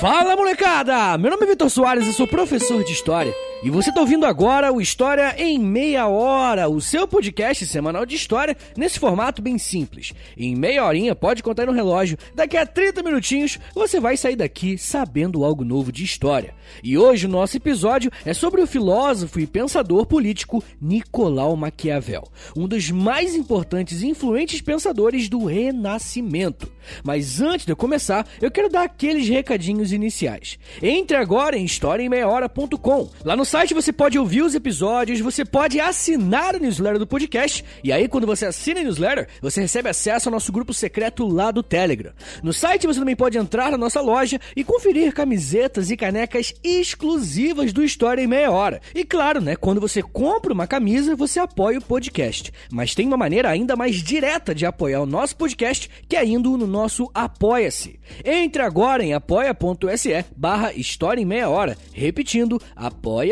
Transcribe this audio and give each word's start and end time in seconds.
Fala 0.00 0.36
molecada! 0.36 1.18
Meu 1.18 1.32
nome 1.32 1.42
é 1.42 1.46
Vitor 1.48 1.68
Soares 1.68 2.06
e 2.06 2.12
sou 2.12 2.24
professor 2.24 2.84
de 2.84 2.92
História. 2.92 3.34
E 3.60 3.70
você 3.70 3.88
está 3.88 4.00
ouvindo 4.00 4.24
agora 4.24 4.72
o 4.72 4.80
História 4.80 5.34
em 5.36 5.58
Meia 5.58 6.06
Hora, 6.06 6.68
o 6.68 6.80
seu 6.80 7.08
podcast 7.08 7.66
semanal 7.66 8.06
de 8.06 8.14
história 8.14 8.56
nesse 8.76 9.00
formato 9.00 9.42
bem 9.42 9.58
simples. 9.58 10.12
Em 10.36 10.54
meia 10.54 10.84
horinha, 10.84 11.12
pode 11.12 11.42
contar 11.42 11.66
no 11.66 11.72
relógio, 11.72 12.16
daqui 12.36 12.56
a 12.56 12.64
30 12.64 13.02
minutinhos 13.02 13.58
você 13.74 13.98
vai 13.98 14.16
sair 14.16 14.36
daqui 14.36 14.78
sabendo 14.78 15.44
algo 15.44 15.64
novo 15.64 15.90
de 15.90 16.04
história. 16.04 16.54
E 16.84 16.96
hoje 16.96 17.26
o 17.26 17.28
nosso 17.28 17.56
episódio 17.56 18.12
é 18.24 18.32
sobre 18.32 18.60
o 18.60 18.66
filósofo 18.66 19.40
e 19.40 19.46
pensador 19.46 20.06
político 20.06 20.62
Nicolau 20.80 21.56
Maquiavel, 21.56 22.28
um 22.56 22.68
dos 22.68 22.92
mais 22.92 23.34
importantes 23.34 24.02
e 24.02 24.06
influentes 24.06 24.60
pensadores 24.60 25.28
do 25.28 25.44
Renascimento. 25.46 26.70
Mas 27.02 27.40
antes 27.40 27.66
de 27.66 27.72
eu 27.72 27.76
começar, 27.76 28.24
eu 28.40 28.52
quero 28.52 28.68
dar 28.68 28.84
aqueles 28.84 29.28
recadinhos 29.28 29.92
iniciais. 29.92 30.60
Entre 30.80 31.16
agora 31.16 31.58
em 31.58 31.64
historiaemmeiahora.com. 31.64 33.10
Lá 33.24 33.34
no 33.34 33.47
site 33.48 33.72
você 33.72 33.90
pode 33.90 34.18
ouvir 34.18 34.42
os 34.42 34.54
episódios, 34.54 35.20
você 35.20 35.42
pode 35.42 35.80
assinar 35.80 36.54
a 36.54 36.58
newsletter 36.58 36.98
do 36.98 37.06
podcast, 37.06 37.64
e 37.82 37.90
aí 37.90 38.06
quando 38.06 38.26
você 38.26 38.44
assina 38.44 38.80
a 38.80 38.82
newsletter, 38.82 39.26
você 39.40 39.62
recebe 39.62 39.88
acesso 39.88 40.28
ao 40.28 40.34
nosso 40.34 40.52
grupo 40.52 40.74
secreto 40.74 41.26
lá 41.26 41.50
do 41.50 41.62
Telegram. 41.62 42.12
No 42.42 42.52
site 42.52 42.86
você 42.86 43.00
também 43.00 43.16
pode 43.16 43.38
entrar 43.38 43.70
na 43.70 43.78
nossa 43.78 44.02
loja 44.02 44.38
e 44.54 44.62
conferir 44.62 45.14
camisetas 45.14 45.90
e 45.90 45.96
canecas 45.96 46.52
exclusivas 46.62 47.72
do 47.72 47.82
História 47.82 48.20
em 48.20 48.26
Meia 48.26 48.50
Hora. 48.50 48.82
E 48.94 49.02
claro, 49.02 49.40
né, 49.40 49.56
quando 49.56 49.80
você 49.80 50.02
compra 50.02 50.52
uma 50.52 50.66
camisa, 50.66 51.16
você 51.16 51.40
apoia 51.40 51.78
o 51.78 51.82
podcast. 51.82 52.52
Mas 52.70 52.94
tem 52.94 53.06
uma 53.06 53.16
maneira 53.16 53.48
ainda 53.48 53.74
mais 53.76 53.96
direta 53.96 54.54
de 54.54 54.66
apoiar 54.66 55.00
o 55.00 55.06
nosso 55.06 55.34
podcast, 55.34 55.88
que 56.06 56.16
é 56.16 56.24
indo 56.26 56.54
no 56.58 56.66
nosso 56.66 57.10
Apoia-se. 57.14 57.98
Entre 58.22 58.60
agora 58.60 59.02
em 59.02 59.14
apoia.se 59.14 60.22
barra 60.36 60.74
História 60.74 61.22
em 61.22 61.24
Meia 61.24 61.48
Hora. 61.48 61.78
Repetindo, 61.94 62.60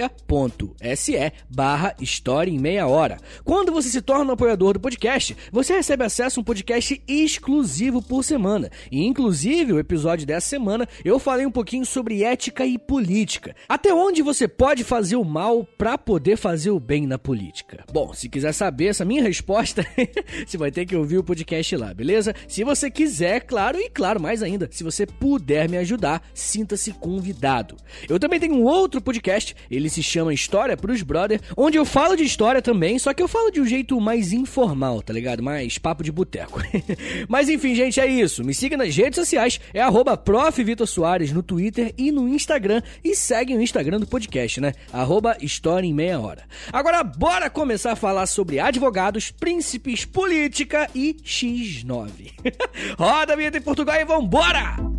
apoia.se 0.06 1.32
barra 1.48 1.94
História 2.00 2.50
em 2.50 2.58
Meia 2.58 2.86
Hora. 2.86 3.18
Quando 3.44 3.72
você 3.72 3.88
se 3.88 4.00
torna 4.00 4.30
um 4.30 4.34
apoiador 4.34 4.74
do 4.74 4.80
podcast, 4.80 5.36
você 5.50 5.74
recebe 5.74 6.04
acesso 6.04 6.38
a 6.38 6.42
um 6.42 6.44
podcast 6.44 7.02
exclusivo 7.06 8.00
por 8.00 8.24
semana. 8.24 8.70
E 8.90 9.04
inclusive, 9.04 9.72
o 9.72 9.78
episódio 9.78 10.26
dessa 10.26 10.48
semana, 10.48 10.88
eu 11.04 11.18
falei 11.18 11.46
um 11.46 11.50
pouquinho 11.50 11.84
sobre 11.84 12.22
ética 12.22 12.64
e 12.64 12.78
política. 12.78 13.54
Até 13.68 13.92
onde 13.92 14.22
você 14.22 14.46
pode 14.48 14.84
fazer 14.84 15.16
o 15.16 15.24
mal 15.24 15.64
para 15.76 15.98
poder 15.98 16.36
fazer 16.36 16.70
o 16.70 16.80
bem 16.80 17.06
na 17.06 17.18
política? 17.18 17.84
Bom, 17.92 18.12
se 18.12 18.28
quiser 18.28 18.52
saber 18.52 18.86
essa 18.86 19.04
minha 19.04 19.22
resposta, 19.22 19.86
você 20.46 20.56
vai 20.56 20.70
ter 20.70 20.86
que 20.86 20.96
ouvir 20.96 21.18
o 21.18 21.24
podcast 21.24 21.76
lá, 21.76 21.92
beleza? 21.92 22.34
Se 22.48 22.64
você 22.64 22.90
quiser, 22.90 23.40
claro, 23.40 23.78
e 23.78 23.90
claro, 23.90 24.20
mais 24.20 24.42
ainda, 24.42 24.68
se 24.70 24.84
você 24.84 25.06
puder 25.06 25.68
me 25.68 25.76
ajudar, 25.78 26.22
sinta-se 26.34 26.92
convidado. 26.92 27.76
Eu 28.08 28.18
também 28.18 28.38
tenho 28.38 28.54
um 28.54 28.64
outro 28.64 29.00
podcast, 29.00 29.54
ele 29.70 29.88
se 29.88 29.95
chama 30.02 30.32
História 30.32 30.76
pros 30.76 31.02
Brother, 31.02 31.40
onde 31.56 31.78
eu 31.78 31.84
falo 31.84 32.16
de 32.16 32.24
história 32.24 32.62
também, 32.62 32.98
só 32.98 33.12
que 33.12 33.22
eu 33.22 33.28
falo 33.28 33.50
de 33.50 33.60
um 33.60 33.66
jeito 33.66 34.00
mais 34.00 34.32
informal, 34.32 35.02
tá 35.02 35.12
ligado? 35.12 35.42
Mais 35.42 35.78
papo 35.78 36.02
de 36.02 36.12
boteco. 36.12 36.60
Mas 37.28 37.48
enfim, 37.48 37.74
gente, 37.74 38.00
é 38.00 38.06
isso. 38.06 38.44
Me 38.44 38.54
siga 38.54 38.76
nas 38.76 38.94
redes 38.96 39.16
sociais, 39.16 39.60
é 39.72 39.80
arroba 39.80 40.16
no 41.32 41.42
Twitter 41.42 41.94
e 41.96 42.10
no 42.10 42.28
Instagram, 42.28 42.82
e 43.02 43.14
segue 43.14 43.56
o 43.56 43.60
Instagram 43.60 44.00
do 44.00 44.06
podcast, 44.06 44.60
né? 44.60 44.72
Arroba 44.92 45.36
História 45.40 45.86
em 45.86 45.94
Meia 45.94 46.20
Hora. 46.20 46.44
Agora, 46.72 47.02
bora 47.02 47.50
começar 47.50 47.92
a 47.92 47.96
falar 47.96 48.26
sobre 48.26 48.58
advogados, 48.58 49.30
príncipes, 49.30 50.04
política 50.04 50.88
e 50.94 51.16
X9. 51.24 52.10
Roda 52.98 53.32
a 53.32 53.36
vinheta 53.36 53.58
em 53.58 53.62
Portugal 53.62 53.96
e 53.96 54.04
vambora! 54.04 54.95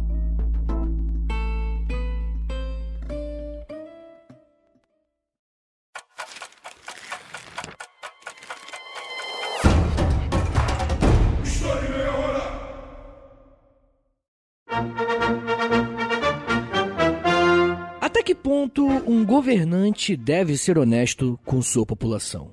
Ponto 18.68 18.86
um 19.10 19.24
governante 19.24 20.16
deve 20.18 20.58
ser 20.58 20.78
honesto 20.78 21.40
com 21.46 21.62
sua 21.62 21.86
população? 21.86 22.52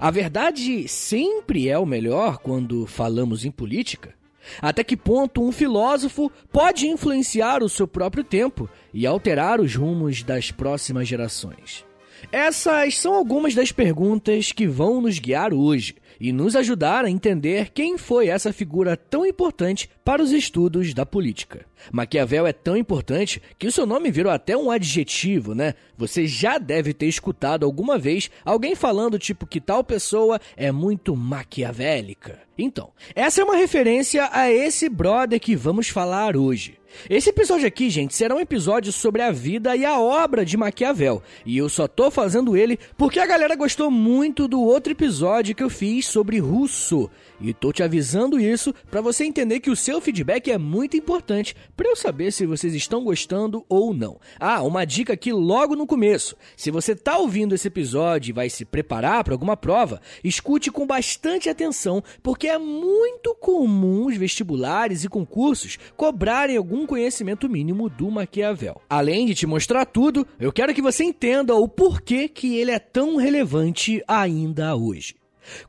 A 0.00 0.10
verdade 0.10 0.88
sempre 0.88 1.68
é 1.68 1.78
o 1.78 1.84
melhor 1.84 2.38
quando 2.38 2.86
falamos 2.86 3.44
em 3.44 3.50
política? 3.50 4.14
Até 4.60 4.82
que 4.82 4.96
ponto 4.96 5.42
um 5.42 5.52
filósofo 5.52 6.32
pode 6.50 6.86
influenciar 6.86 7.62
o 7.62 7.68
seu 7.68 7.86
próprio 7.86 8.24
tempo 8.24 8.70
e 8.92 9.06
alterar 9.06 9.60
os 9.60 9.74
rumos 9.74 10.22
das 10.22 10.50
próximas 10.50 11.06
gerações? 11.06 11.84
Essas 12.32 12.96
são 12.96 13.14
algumas 13.14 13.54
das 13.54 13.70
perguntas 13.70 14.50
que 14.50 14.66
vão 14.66 15.02
nos 15.02 15.18
guiar 15.18 15.52
hoje 15.52 15.94
e 16.20 16.32
nos 16.32 16.56
ajudar 16.56 17.04
a 17.04 17.10
entender 17.10 17.70
quem 17.70 17.98
foi 17.98 18.28
essa 18.28 18.52
figura 18.52 18.96
tão 18.96 19.26
importante 19.26 19.88
para 20.04 20.22
os 20.22 20.32
estudos 20.32 20.92
da 20.94 21.04
política. 21.06 21.66
Maquiavel 21.92 22.46
é 22.46 22.52
tão 22.52 22.76
importante 22.76 23.42
que 23.58 23.66
o 23.66 23.72
seu 23.72 23.86
nome 23.86 24.10
virou 24.10 24.32
até 24.32 24.56
um 24.56 24.70
adjetivo, 24.70 25.54
né? 25.54 25.74
Você 25.96 26.26
já 26.26 26.58
deve 26.58 26.94
ter 26.94 27.06
escutado 27.06 27.64
alguma 27.64 27.98
vez 27.98 28.30
alguém 28.44 28.74
falando 28.74 29.18
tipo 29.18 29.46
que 29.46 29.60
tal 29.60 29.84
pessoa 29.84 30.40
é 30.56 30.72
muito 30.72 31.14
maquiavélica. 31.16 32.40
Então, 32.56 32.90
essa 33.14 33.40
é 33.40 33.44
uma 33.44 33.56
referência 33.56 34.28
a 34.32 34.50
esse 34.50 34.88
brother 34.88 35.40
que 35.40 35.56
vamos 35.56 35.88
falar 35.88 36.36
hoje. 36.36 36.78
Esse 37.08 37.30
episódio 37.30 37.66
aqui, 37.66 37.90
gente, 37.90 38.14
será 38.14 38.34
um 38.34 38.40
episódio 38.40 38.92
sobre 38.92 39.22
a 39.22 39.30
vida 39.30 39.76
e 39.76 39.84
a 39.84 39.98
obra 39.98 40.44
de 40.44 40.56
Maquiavel. 40.56 41.22
E 41.44 41.56
eu 41.58 41.68
só 41.68 41.86
tô 41.86 42.10
fazendo 42.10 42.56
ele 42.56 42.78
porque 42.96 43.20
a 43.20 43.26
galera 43.26 43.54
gostou 43.56 43.90
muito 43.90 44.48
do 44.48 44.60
outro 44.60 44.92
episódio 44.92 45.54
que 45.54 45.62
eu 45.62 45.70
fiz 45.70 46.06
sobre 46.06 46.38
Rousseau. 46.38 47.10
E 47.40 47.52
tô 47.52 47.72
te 47.72 47.82
avisando 47.82 48.40
isso 48.40 48.74
para 48.90 49.00
você 49.00 49.24
entender 49.24 49.60
que 49.60 49.70
o 49.70 49.76
seu 49.76 50.00
feedback 50.00 50.50
é 50.50 50.56
muito 50.56 50.96
importante 50.96 51.54
para 51.76 51.88
eu 51.88 51.96
saber 51.96 52.32
se 52.32 52.46
vocês 52.46 52.74
estão 52.74 53.04
gostando 53.04 53.64
ou 53.68 53.92
não. 53.92 54.18
Ah, 54.38 54.62
uma 54.62 54.84
dica 54.84 55.12
aqui 55.12 55.32
logo 55.32 55.76
no 55.76 55.86
começo. 55.86 56.36
Se 56.56 56.70
você 56.70 56.94
tá 56.94 57.18
ouvindo 57.18 57.54
esse 57.54 57.68
episódio 57.68 58.30
e 58.30 58.32
vai 58.32 58.48
se 58.48 58.64
preparar 58.64 59.24
para 59.24 59.34
alguma 59.34 59.56
prova, 59.56 60.00
escute 60.22 60.70
com 60.70 60.86
bastante 60.86 61.48
atenção, 61.48 62.02
porque 62.22 62.48
é 62.48 62.58
muito 62.58 63.34
comum 63.34 64.06
os 64.06 64.16
vestibulares 64.16 65.04
e 65.04 65.08
concursos 65.08 65.78
cobrarem 65.96 66.56
algum 66.56 66.83
conhecimento 66.86 67.48
mínimo 67.48 67.88
do 67.88 68.10
Maquiavel. 68.10 68.80
Além 68.88 69.26
de 69.26 69.34
te 69.34 69.46
mostrar 69.46 69.84
tudo, 69.84 70.26
eu 70.38 70.52
quero 70.52 70.74
que 70.74 70.82
você 70.82 71.04
entenda 71.04 71.54
o 71.54 71.68
porquê 71.68 72.28
que 72.28 72.56
ele 72.56 72.70
é 72.70 72.78
tão 72.78 73.16
relevante 73.16 74.02
ainda 74.06 74.74
hoje. 74.74 75.14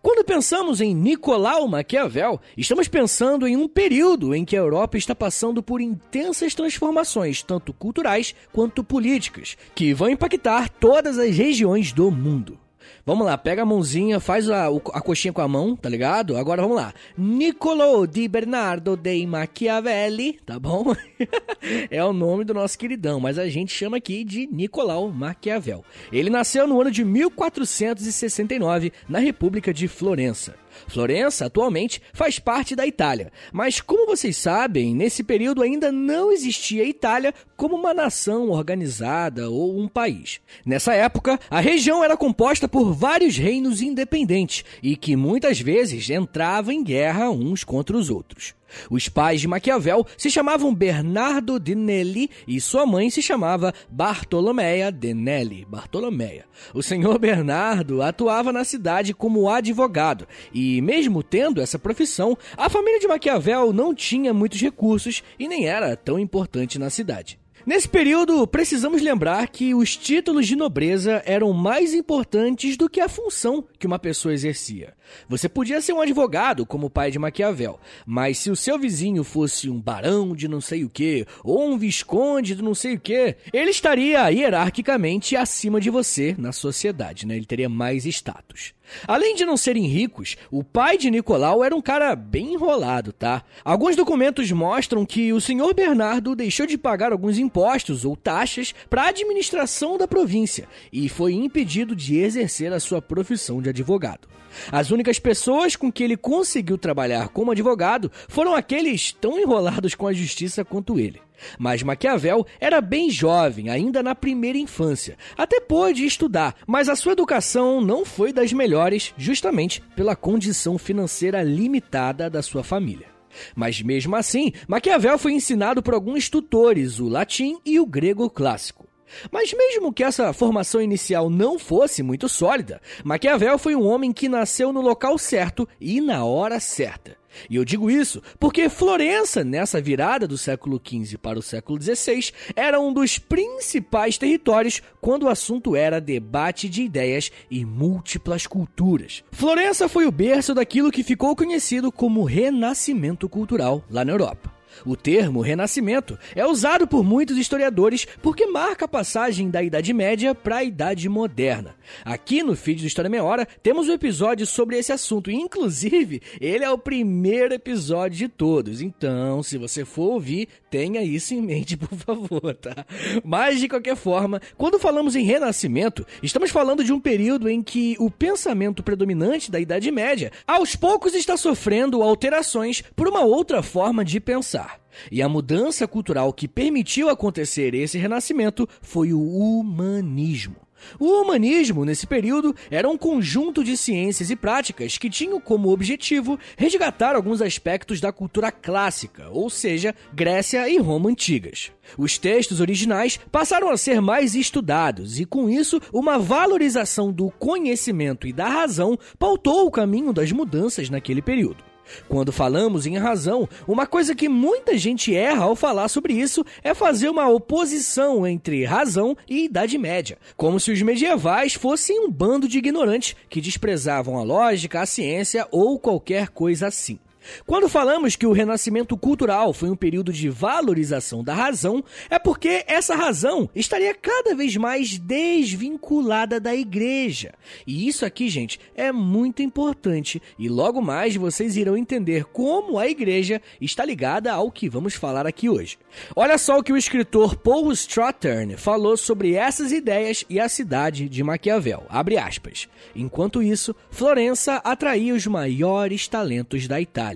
Quando 0.01 0.25
pensamos 0.25 0.79
em 0.81 0.95
Nicolau 0.95 1.67
Maquiavel, 1.67 2.39
estamos 2.55 2.87
pensando 2.87 3.47
em 3.47 3.55
um 3.55 3.67
período 3.67 4.33
em 4.33 4.45
que 4.45 4.55
a 4.55 4.59
Europa 4.59 4.97
está 4.97 5.13
passando 5.13 5.61
por 5.61 5.81
intensas 5.81 6.55
transformações, 6.55 7.43
tanto 7.43 7.73
culturais 7.73 8.33
quanto 8.51 8.83
políticas, 8.83 9.57
que 9.73 9.93
vão 9.93 10.09
impactar 10.09 10.69
todas 10.69 11.17
as 11.17 11.35
regiões 11.35 11.91
do 11.91 12.09
mundo. 12.09 12.57
Vamos 13.05 13.25
lá, 13.25 13.37
pega 13.37 13.61
a 13.61 13.65
mãozinha, 13.65 14.19
faz 14.19 14.49
a, 14.49 14.67
a 14.67 15.01
coxinha 15.01 15.31
com 15.31 15.41
a 15.41 15.47
mão, 15.47 15.75
tá 15.75 15.87
ligado? 15.87 16.37
Agora 16.37 16.61
vamos 16.61 16.77
lá. 16.77 16.93
Niccolò 17.17 18.05
di 18.05 18.27
Bernardo 18.27 18.95
dei 18.97 19.25
Machiavelli, 19.27 20.39
tá 20.45 20.59
bom? 20.59 20.95
é 21.89 22.03
o 22.03 22.13
nome 22.13 22.43
do 22.43 22.53
nosso 22.53 22.77
queridão, 22.77 23.19
mas 23.19 23.37
a 23.37 23.47
gente 23.47 23.73
chama 23.73 23.97
aqui 23.97 24.23
de 24.23 24.47
Nicolau 24.47 25.09
Maquiavel. 25.09 25.83
Ele 26.11 26.29
nasceu 26.29 26.67
no 26.67 26.79
ano 26.81 26.91
de 26.91 27.03
1469 27.03 28.91
na 29.07 29.19
República 29.19 29.73
de 29.73 29.87
Florença. 29.87 30.55
Florença 30.87 31.45
atualmente 31.45 32.01
faz 32.13 32.39
parte 32.39 32.75
da 32.75 32.85
Itália, 32.85 33.31
mas 33.51 33.81
como 33.81 34.05
vocês 34.05 34.37
sabem, 34.37 34.95
nesse 34.95 35.23
período 35.23 35.61
ainda 35.61 35.91
não 35.91 36.31
existia 36.31 36.83
a 36.83 36.87
Itália 36.87 37.33
como 37.55 37.75
uma 37.75 37.93
nação 37.93 38.49
organizada 38.49 39.49
ou 39.49 39.77
um 39.79 39.87
país. 39.87 40.39
Nessa 40.65 40.93
época, 40.93 41.39
a 41.49 41.59
região 41.59 42.03
era 42.03 42.17
composta 42.17 42.67
por 42.67 42.93
vários 42.93 43.37
reinos 43.37 43.81
independentes 43.81 44.63
e 44.81 44.95
que 44.95 45.15
muitas 45.15 45.59
vezes 45.59 46.09
entravam 46.09 46.73
em 46.73 46.83
guerra 46.83 47.29
uns 47.29 47.63
contra 47.63 47.97
os 47.97 48.09
outros. 48.09 48.53
Os 48.89 49.09
pais 49.09 49.41
de 49.41 49.47
Maquiavel 49.47 50.05
se 50.17 50.29
chamavam 50.29 50.73
Bernardo 50.73 51.59
de 51.59 51.75
Nelli 51.75 52.29
e 52.47 52.59
sua 52.59 52.85
mãe 52.85 53.09
se 53.09 53.21
chamava 53.21 53.73
Bartolomeia 53.89 54.91
de 54.91 55.13
Nelli. 55.13 55.65
Bartolomeia. 55.65 56.45
O 56.73 56.81
senhor 56.81 57.17
Bernardo 57.19 58.01
atuava 58.01 58.51
na 58.51 58.63
cidade 58.63 59.13
como 59.13 59.49
advogado 59.49 60.27
e, 60.53 60.81
mesmo 60.81 61.23
tendo 61.23 61.61
essa 61.61 61.79
profissão, 61.79 62.37
a 62.57 62.69
família 62.69 62.99
de 62.99 63.07
Maquiavel 63.07 63.73
não 63.73 63.93
tinha 63.93 64.33
muitos 64.33 64.61
recursos 64.61 65.23
e 65.39 65.47
nem 65.47 65.67
era 65.67 65.95
tão 65.95 66.19
importante 66.19 66.79
na 66.79 66.89
cidade. 66.89 67.39
Nesse 67.65 67.89
período, 67.89 68.45
precisamos 68.45 69.01
lembrar 69.01 69.47
que 69.47 69.73
os 69.73 69.97
títulos 69.97 70.45
de 70.45 70.55
nobreza 70.55 71.23
eram 71.25 71.51
mais 71.51 71.95
importantes 71.95 72.77
do 72.77 72.87
que 72.87 72.99
a 73.01 73.09
função 73.09 73.65
que 73.79 73.87
uma 73.87 73.97
pessoa 73.97 74.35
exercia. 74.35 74.93
Você 75.27 75.49
podia 75.49 75.81
ser 75.81 75.93
um 75.93 76.01
advogado, 76.01 76.63
como 76.63 76.85
o 76.85 76.89
pai 76.91 77.09
de 77.09 77.17
Maquiavel, 77.17 77.79
mas 78.05 78.37
se 78.37 78.51
o 78.51 78.55
seu 78.55 78.77
vizinho 78.77 79.23
fosse 79.23 79.67
um 79.67 79.81
barão 79.81 80.35
de 80.35 80.47
não 80.47 80.61
sei 80.61 80.83
o 80.83 80.89
que, 80.89 81.25
ou 81.43 81.67
um 81.67 81.75
visconde 81.75 82.53
de 82.53 82.61
não 82.61 82.75
sei 82.75 82.95
o 82.95 82.99
que, 82.99 83.35
ele 83.51 83.71
estaria 83.71 84.29
hierarquicamente 84.29 85.35
acima 85.35 85.81
de 85.81 85.89
você 85.89 86.35
na 86.37 86.51
sociedade, 86.51 87.25
né? 87.25 87.35
Ele 87.35 87.45
teria 87.45 87.67
mais 87.67 88.05
status. 88.05 88.75
Além 89.07 89.35
de 89.35 89.45
não 89.45 89.57
serem 89.57 89.85
ricos, 89.85 90.35
o 90.51 90.63
pai 90.63 90.97
de 90.97 91.09
Nicolau 91.11 91.63
era 91.63 91.75
um 91.75 91.81
cara 91.81 92.15
bem 92.15 92.53
enrolado, 92.53 93.11
tá? 93.11 93.43
Alguns 93.63 93.95
documentos 93.95 94.51
mostram 94.51 95.05
que 95.05 95.33
o 95.33 95.41
senhor 95.41 95.73
Bernardo 95.73 96.35
deixou 96.35 96.65
de 96.65 96.77
pagar 96.77 97.11
alguns 97.11 97.37
impostos 97.37 98.05
ou 98.05 98.15
taxas 98.15 98.73
para 98.89 99.03
a 99.03 99.09
administração 99.09 99.97
da 99.97 100.07
província 100.07 100.67
e 100.91 101.09
foi 101.09 101.33
impedido 101.33 101.95
de 101.95 102.17
exercer 102.17 102.71
a 102.73 102.79
sua 102.79 103.01
profissão 103.01 103.61
de 103.61 103.69
advogado. 103.69 104.27
As 104.71 104.91
únicas 104.91 105.19
pessoas 105.19 105.75
com 105.75 105.91
que 105.91 106.03
ele 106.03 106.15
conseguiu 106.15 106.77
trabalhar 106.77 107.29
como 107.29 107.51
advogado 107.51 108.11
foram 108.27 108.55
aqueles 108.55 109.11
tão 109.11 109.39
enrolados 109.39 109.95
com 109.95 110.07
a 110.07 110.13
justiça 110.13 110.63
quanto 110.63 110.99
ele. 110.99 111.24
Mas 111.57 111.83
Maquiavel 111.83 112.45
era 112.59 112.81
bem 112.81 113.09
jovem, 113.09 113.69
ainda 113.69 114.01
na 114.01 114.15
primeira 114.15 114.57
infância. 114.57 115.17
Até 115.37 115.59
pôde 115.59 116.05
estudar, 116.05 116.55
mas 116.65 116.89
a 116.89 116.95
sua 116.95 117.13
educação 117.13 117.81
não 117.81 118.05
foi 118.05 118.31
das 118.31 118.53
melhores, 118.53 119.13
justamente 119.17 119.81
pela 119.95 120.15
condição 120.15 120.77
financeira 120.77 121.43
limitada 121.43 122.29
da 122.29 122.41
sua 122.41 122.63
família. 122.63 123.07
Mas 123.55 123.81
mesmo 123.81 124.15
assim, 124.15 124.51
Maquiavel 124.67 125.17
foi 125.17 125.33
ensinado 125.33 125.83
por 125.83 125.93
alguns 125.93 126.29
tutores 126.29 126.99
o 126.99 127.09
latim 127.09 127.57
e 127.65 127.79
o 127.79 127.85
grego 127.85 128.29
clássico. 128.29 128.85
Mas 129.31 129.53
mesmo 129.53 129.93
que 129.93 130.03
essa 130.03 130.33
formação 130.33 130.81
inicial 130.81 131.29
não 131.29 131.59
fosse 131.59 132.01
muito 132.01 132.27
sólida, 132.27 132.81
Maquiavel 133.03 133.57
foi 133.57 133.75
um 133.75 133.85
homem 133.85 134.11
que 134.11 134.27
nasceu 134.27 134.73
no 134.73 134.81
local 134.81 135.17
certo 135.17 135.67
e 135.79 136.01
na 136.01 136.25
hora 136.25 136.59
certa. 136.59 137.15
E 137.49 137.55
eu 137.55 137.65
digo 137.65 137.89
isso 137.89 138.21
porque 138.39 138.69
Florença, 138.69 139.43
nessa 139.43 139.81
virada 139.81 140.27
do 140.27 140.37
século 140.37 140.81
XV 140.83 141.17
para 141.17 141.39
o 141.39 141.41
século 141.41 141.81
XVI, 141.81 142.31
era 142.55 142.79
um 142.79 142.93
dos 142.93 143.17
principais 143.17 144.17
territórios 144.17 144.81
quando 145.01 145.23
o 145.23 145.29
assunto 145.29 145.75
era 145.75 146.01
debate 146.01 146.69
de 146.69 146.83
ideias 146.83 147.31
e 147.49 147.65
múltiplas 147.65 148.47
culturas. 148.47 149.23
Florença 149.31 149.87
foi 149.89 150.05
o 150.05 150.11
berço 150.11 150.53
daquilo 150.53 150.91
que 150.91 151.03
ficou 151.03 151.35
conhecido 151.35 151.91
como 151.91 152.23
Renascimento 152.23 153.27
Cultural 153.27 153.83
lá 153.89 154.05
na 154.05 154.11
Europa. 154.11 154.54
O 154.85 154.95
termo 154.95 155.41
Renascimento 155.41 156.17
é 156.35 156.45
usado 156.45 156.87
por 156.87 157.03
muitos 157.03 157.37
historiadores 157.37 158.07
porque 158.21 158.45
marca 158.47 158.85
a 158.85 158.87
passagem 158.87 159.49
da 159.49 159.61
Idade 159.61 159.93
Média 159.93 160.33
para 160.33 160.57
a 160.57 160.63
Idade 160.63 161.07
Moderna. 161.07 161.75
Aqui 162.03 162.41
no 162.41 162.55
feed 162.55 162.81
do 162.81 162.87
História 162.87 163.09
Meia 163.09 163.23
Hora 163.23 163.47
temos 163.61 163.87
um 163.87 163.93
episódio 163.93 164.45
sobre 164.45 164.77
esse 164.77 164.91
assunto, 164.91 165.29
e, 165.29 165.35
inclusive 165.35 166.21
ele 166.39 166.63
é 166.63 166.69
o 166.69 166.77
primeiro 166.77 167.53
episódio 167.53 168.17
de 168.17 168.27
todos. 168.27 168.81
Então, 168.81 169.43
se 169.43 169.57
você 169.57 169.85
for 169.85 170.13
ouvir, 170.13 170.47
tenha 170.69 171.03
isso 171.03 171.33
em 171.33 171.41
mente, 171.41 171.77
por 171.77 171.95
favor, 171.97 172.55
tá? 172.55 172.85
Mas 173.23 173.59
de 173.59 173.67
qualquer 173.67 173.95
forma, 173.95 174.41
quando 174.57 174.79
falamos 174.79 175.15
em 175.15 175.23
Renascimento, 175.23 176.05
estamos 176.21 176.51
falando 176.51 176.83
de 176.83 176.91
um 176.91 176.99
período 176.99 177.49
em 177.49 177.61
que 177.61 177.95
o 177.99 178.09
pensamento 178.09 178.83
predominante 178.83 179.51
da 179.51 179.59
Idade 179.59 179.91
Média 179.91 180.31
aos 180.47 180.75
poucos 180.75 181.13
está 181.13 181.37
sofrendo 181.37 182.01
alterações 182.01 182.83
por 182.95 183.07
uma 183.07 183.21
outra 183.21 183.61
forma 183.61 184.03
de 184.03 184.19
pensar. 184.19 184.64
E 185.11 185.21
a 185.21 185.29
mudança 185.29 185.87
cultural 185.87 186.31
que 186.33 186.47
permitiu 186.47 187.09
acontecer 187.09 187.73
esse 187.73 187.97
renascimento 187.97 188.67
foi 188.81 189.13
o 189.13 189.21
humanismo. 189.21 190.65
O 190.99 191.21
humanismo, 191.21 191.85
nesse 191.85 192.05
período, 192.05 192.55
era 192.69 192.87
um 192.87 192.97
conjunto 192.97 193.63
de 193.63 193.75
ciências 193.75 194.29
e 194.29 194.35
práticas 194.35 194.97
que 194.97 195.09
tinham 195.09 195.39
como 195.39 195.69
objetivo 195.69 196.39
resgatar 196.57 197.15
alguns 197.15 197.41
aspectos 197.41 197.99
da 197.99 198.11
cultura 198.11 198.51
clássica, 198.51 199.29
ou 199.29 199.49
seja, 199.49 199.95
Grécia 200.13 200.67
e 200.69 200.77
Roma 200.77 201.09
antigas. 201.09 201.71
Os 201.97 202.17
textos 202.17 202.59
originais 202.59 203.19
passaram 203.31 203.69
a 203.69 203.77
ser 203.77 204.01
mais 204.01 204.35
estudados 204.35 205.19
e, 205.19 205.25
com 205.25 205.49
isso, 205.49 205.81
uma 205.93 206.17
valorização 206.17 207.11
do 207.11 207.29
conhecimento 207.31 208.27
e 208.27 208.33
da 208.33 208.47
razão 208.47 208.97
pautou 209.19 209.65
o 209.65 209.71
caminho 209.71 210.13
das 210.13 210.31
mudanças 210.31 210.89
naquele 210.89 211.21
período. 211.21 211.74
Quando 212.07 212.31
falamos 212.31 212.85
em 212.85 212.97
razão, 212.97 213.47
uma 213.67 213.85
coisa 213.85 214.15
que 214.15 214.29
muita 214.29 214.77
gente 214.77 215.15
erra 215.15 215.45
ao 215.45 215.55
falar 215.55 215.87
sobre 215.87 216.13
isso 216.13 216.45
é 216.63 216.73
fazer 216.73 217.09
uma 217.09 217.29
oposição 217.29 218.25
entre 218.25 218.65
razão 218.65 219.15
e 219.29 219.45
Idade 219.45 219.77
Média, 219.77 220.17
como 220.35 220.59
se 220.59 220.71
os 220.71 220.81
medievais 220.81 221.53
fossem 221.53 221.99
um 221.99 222.11
bando 222.11 222.47
de 222.47 222.57
ignorantes 222.57 223.15
que 223.29 223.41
desprezavam 223.41 224.17
a 224.17 224.23
lógica, 224.23 224.81
a 224.81 224.85
ciência 224.85 225.47
ou 225.51 225.79
qualquer 225.79 226.29
coisa 226.29 226.67
assim. 226.67 226.99
Quando 227.45 227.69
falamos 227.69 228.15
que 228.15 228.25
o 228.25 228.31
renascimento 228.31 228.97
cultural 228.97 229.53
foi 229.53 229.69
um 229.69 229.75
período 229.75 230.11
de 230.11 230.29
valorização 230.29 231.23
da 231.23 231.33
razão, 231.33 231.83
é 232.09 232.19
porque 232.19 232.63
essa 232.67 232.95
razão 232.95 233.49
estaria 233.55 233.93
cada 233.93 234.35
vez 234.35 234.55
mais 234.57 234.97
desvinculada 234.97 236.39
da 236.39 236.55
igreja. 236.55 237.33
E 237.65 237.87
isso 237.87 238.05
aqui, 238.05 238.29
gente, 238.29 238.59
é 238.75 238.91
muito 238.91 239.41
importante 239.41 240.21
e 240.37 240.49
logo 240.49 240.81
mais 240.81 241.15
vocês 241.15 241.57
irão 241.57 241.77
entender 241.77 242.25
como 242.25 242.77
a 242.77 242.87
igreja 242.87 243.41
está 243.59 243.85
ligada 243.85 244.31
ao 244.31 244.51
que 244.51 244.69
vamos 244.69 244.95
falar 244.95 245.25
aqui 245.25 245.49
hoje. 245.49 245.77
Olha 246.15 246.37
só 246.37 246.59
o 246.59 246.63
que 246.63 246.73
o 246.73 246.77
escritor 246.77 247.35
Paul 247.35 247.71
Strathern 247.71 248.57
falou 248.57 248.97
sobre 248.97 249.33
essas 249.33 249.71
ideias 249.71 250.25
e 250.29 250.39
a 250.39 250.49
cidade 250.49 251.07
de 251.07 251.23
Maquiavel. 251.23 251.83
Abre 251.89 252.17
aspas. 252.17 252.67
Enquanto 252.95 253.41
isso, 253.41 253.75
Florença 253.89 254.55
atraía 254.57 255.13
os 255.13 255.25
maiores 255.27 256.07
talentos 256.07 256.67
da 256.67 256.81
Itália. 256.81 257.14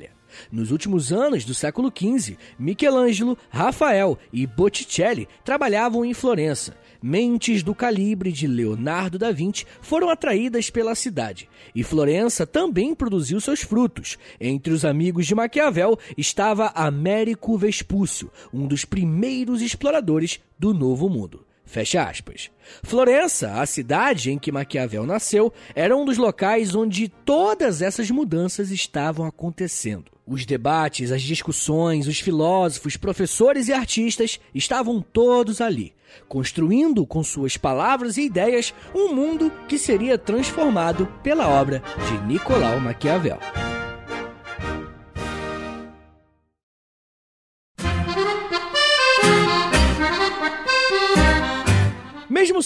Nos 0.51 0.71
últimos 0.71 1.11
anos 1.11 1.45
do 1.45 1.53
século 1.53 1.91
XV, 1.95 2.37
Michelangelo, 2.57 3.37
Rafael 3.49 4.17
e 4.31 4.45
Botticelli 4.45 5.27
trabalhavam 5.43 6.03
em 6.05 6.13
Florença. 6.13 6.75
Mentes 7.01 7.63
do 7.63 7.73
calibre 7.73 8.31
de 8.31 8.45
Leonardo 8.45 9.17
da 9.17 9.31
Vinci 9.31 9.65
foram 9.81 10.09
atraídas 10.09 10.69
pela 10.69 10.95
cidade, 10.95 11.49
e 11.73 11.81
Florença 11.81 12.45
também 12.45 12.93
produziu 12.93 13.39
seus 13.39 13.61
frutos. 13.61 14.17
Entre 14.39 14.73
os 14.73 14.83
amigos 14.83 15.25
de 15.25 15.33
Maquiavel 15.33 15.97
estava 16.17 16.73
Américo 16.75 17.57
Vespúcio, 17.57 18.29
um 18.53 18.67
dos 18.67 18.83
primeiros 18.83 19.61
exploradores 19.61 20.41
do 20.57 20.73
Novo 20.73 21.09
Mundo. 21.09 21.45
Fecha 21.69 22.01
aspas. 22.01 22.49
Florença, 22.81 23.61
a 23.61 23.65
cidade 23.67 24.31
em 24.31 24.39
que 24.39 24.51
Maquiavel 24.51 25.05
nasceu, 25.05 25.53
era 25.75 25.95
um 25.95 26.03
dos 26.03 26.17
locais 26.17 26.73
onde 26.73 27.07
todas 27.07 27.83
essas 27.83 28.09
mudanças 28.09 28.71
estavam 28.71 29.23
acontecendo. 29.23 30.05
Os 30.25 30.47
debates, 30.47 31.11
as 31.11 31.21
discussões, 31.21 32.07
os 32.07 32.19
filósofos, 32.19 32.97
professores 32.97 33.67
e 33.67 33.73
artistas 33.73 34.39
estavam 34.53 34.99
todos 34.99 35.61
ali, 35.61 35.93
construindo 36.27 37.05
com 37.05 37.23
suas 37.23 37.55
palavras 37.55 38.17
e 38.17 38.23
ideias 38.23 38.73
um 38.95 39.13
mundo 39.13 39.51
que 39.67 39.77
seria 39.77 40.17
transformado 40.17 41.05
pela 41.21 41.47
obra 41.47 41.83
de 42.07 42.27
Nicolau 42.27 42.79
Maquiavel. 42.79 43.37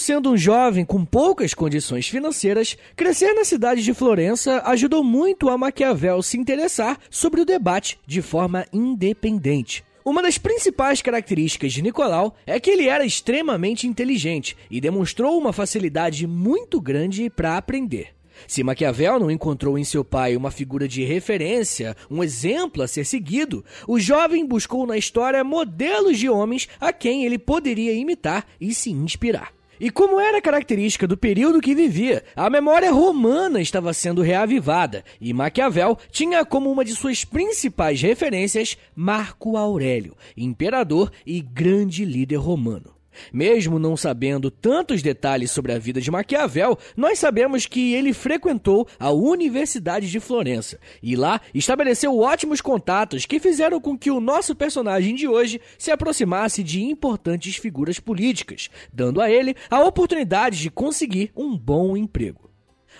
Sendo 0.04 0.30
um 0.30 0.36
jovem 0.36 0.84
com 0.84 1.02
poucas 1.02 1.54
condições 1.54 2.06
financeiras, 2.06 2.76
crescer 2.94 3.32
na 3.32 3.42
cidade 3.42 3.82
de 3.82 3.94
Florença 3.94 4.62
ajudou 4.66 5.02
muito 5.02 5.48
a 5.48 5.56
Maquiavel 5.56 6.20
se 6.20 6.36
interessar 6.36 6.98
sobre 7.08 7.40
o 7.40 7.44
debate 7.44 7.98
de 8.06 8.20
forma 8.20 8.66
independente. 8.70 9.82
Uma 10.04 10.22
das 10.22 10.36
principais 10.36 11.00
características 11.00 11.72
de 11.72 11.80
Nicolau 11.80 12.36
é 12.46 12.60
que 12.60 12.70
ele 12.70 12.86
era 12.86 13.06
extremamente 13.06 13.86
inteligente 13.86 14.54
e 14.70 14.78
demonstrou 14.78 15.38
uma 15.38 15.54
facilidade 15.54 16.26
muito 16.26 16.82
grande 16.82 17.30
para 17.30 17.56
aprender. 17.56 18.08
Se 18.46 18.62
Maquiavel 18.62 19.18
não 19.18 19.30
encontrou 19.30 19.78
em 19.78 19.84
seu 19.84 20.04
pai 20.04 20.36
uma 20.36 20.50
figura 20.50 20.86
de 20.86 21.02
referência, 21.02 21.96
um 22.10 22.22
exemplo 22.22 22.82
a 22.82 22.86
ser 22.86 23.06
seguido, 23.06 23.64
o 23.88 23.98
jovem 23.98 24.44
buscou 24.44 24.86
na 24.86 24.98
história 24.98 25.42
modelos 25.42 26.18
de 26.18 26.28
homens 26.28 26.68
a 26.78 26.92
quem 26.92 27.24
ele 27.24 27.38
poderia 27.38 27.94
imitar 27.94 28.46
e 28.60 28.74
se 28.74 28.90
inspirar. 28.90 29.54
E 29.80 29.90
como 29.90 30.20
era 30.20 30.40
característica 30.40 31.06
do 31.06 31.16
período 31.16 31.60
que 31.60 31.74
vivia, 31.74 32.22
a 32.36 32.48
memória 32.48 32.92
romana 32.92 33.60
estava 33.60 33.92
sendo 33.92 34.22
reavivada 34.22 35.04
e 35.20 35.32
Maquiavel 35.32 35.98
tinha 36.10 36.44
como 36.44 36.70
uma 36.70 36.84
de 36.84 36.94
suas 36.94 37.24
principais 37.24 38.00
referências 38.00 38.78
Marco 38.94 39.56
Aurélio, 39.56 40.16
imperador 40.36 41.10
e 41.26 41.40
grande 41.40 42.04
líder 42.04 42.36
romano. 42.36 42.93
Mesmo 43.32 43.78
não 43.78 43.96
sabendo 43.96 44.50
tantos 44.50 45.02
detalhes 45.02 45.50
sobre 45.50 45.72
a 45.72 45.78
vida 45.78 46.00
de 46.00 46.10
Maquiavel, 46.10 46.78
nós 46.96 47.18
sabemos 47.18 47.66
que 47.66 47.94
ele 47.94 48.12
frequentou 48.12 48.86
a 48.98 49.10
Universidade 49.10 50.10
de 50.10 50.20
Florença 50.20 50.78
e 51.02 51.16
lá 51.16 51.40
estabeleceu 51.52 52.18
ótimos 52.18 52.60
contatos 52.60 53.26
que 53.26 53.40
fizeram 53.40 53.80
com 53.80 53.96
que 53.96 54.10
o 54.10 54.20
nosso 54.20 54.54
personagem 54.54 55.14
de 55.14 55.28
hoje 55.28 55.60
se 55.78 55.90
aproximasse 55.90 56.62
de 56.62 56.82
importantes 56.82 57.56
figuras 57.56 57.98
políticas, 57.98 58.68
dando 58.92 59.20
a 59.20 59.30
ele 59.30 59.54
a 59.70 59.80
oportunidade 59.84 60.60
de 60.60 60.70
conseguir 60.70 61.30
um 61.36 61.56
bom 61.56 61.96
emprego. 61.96 62.50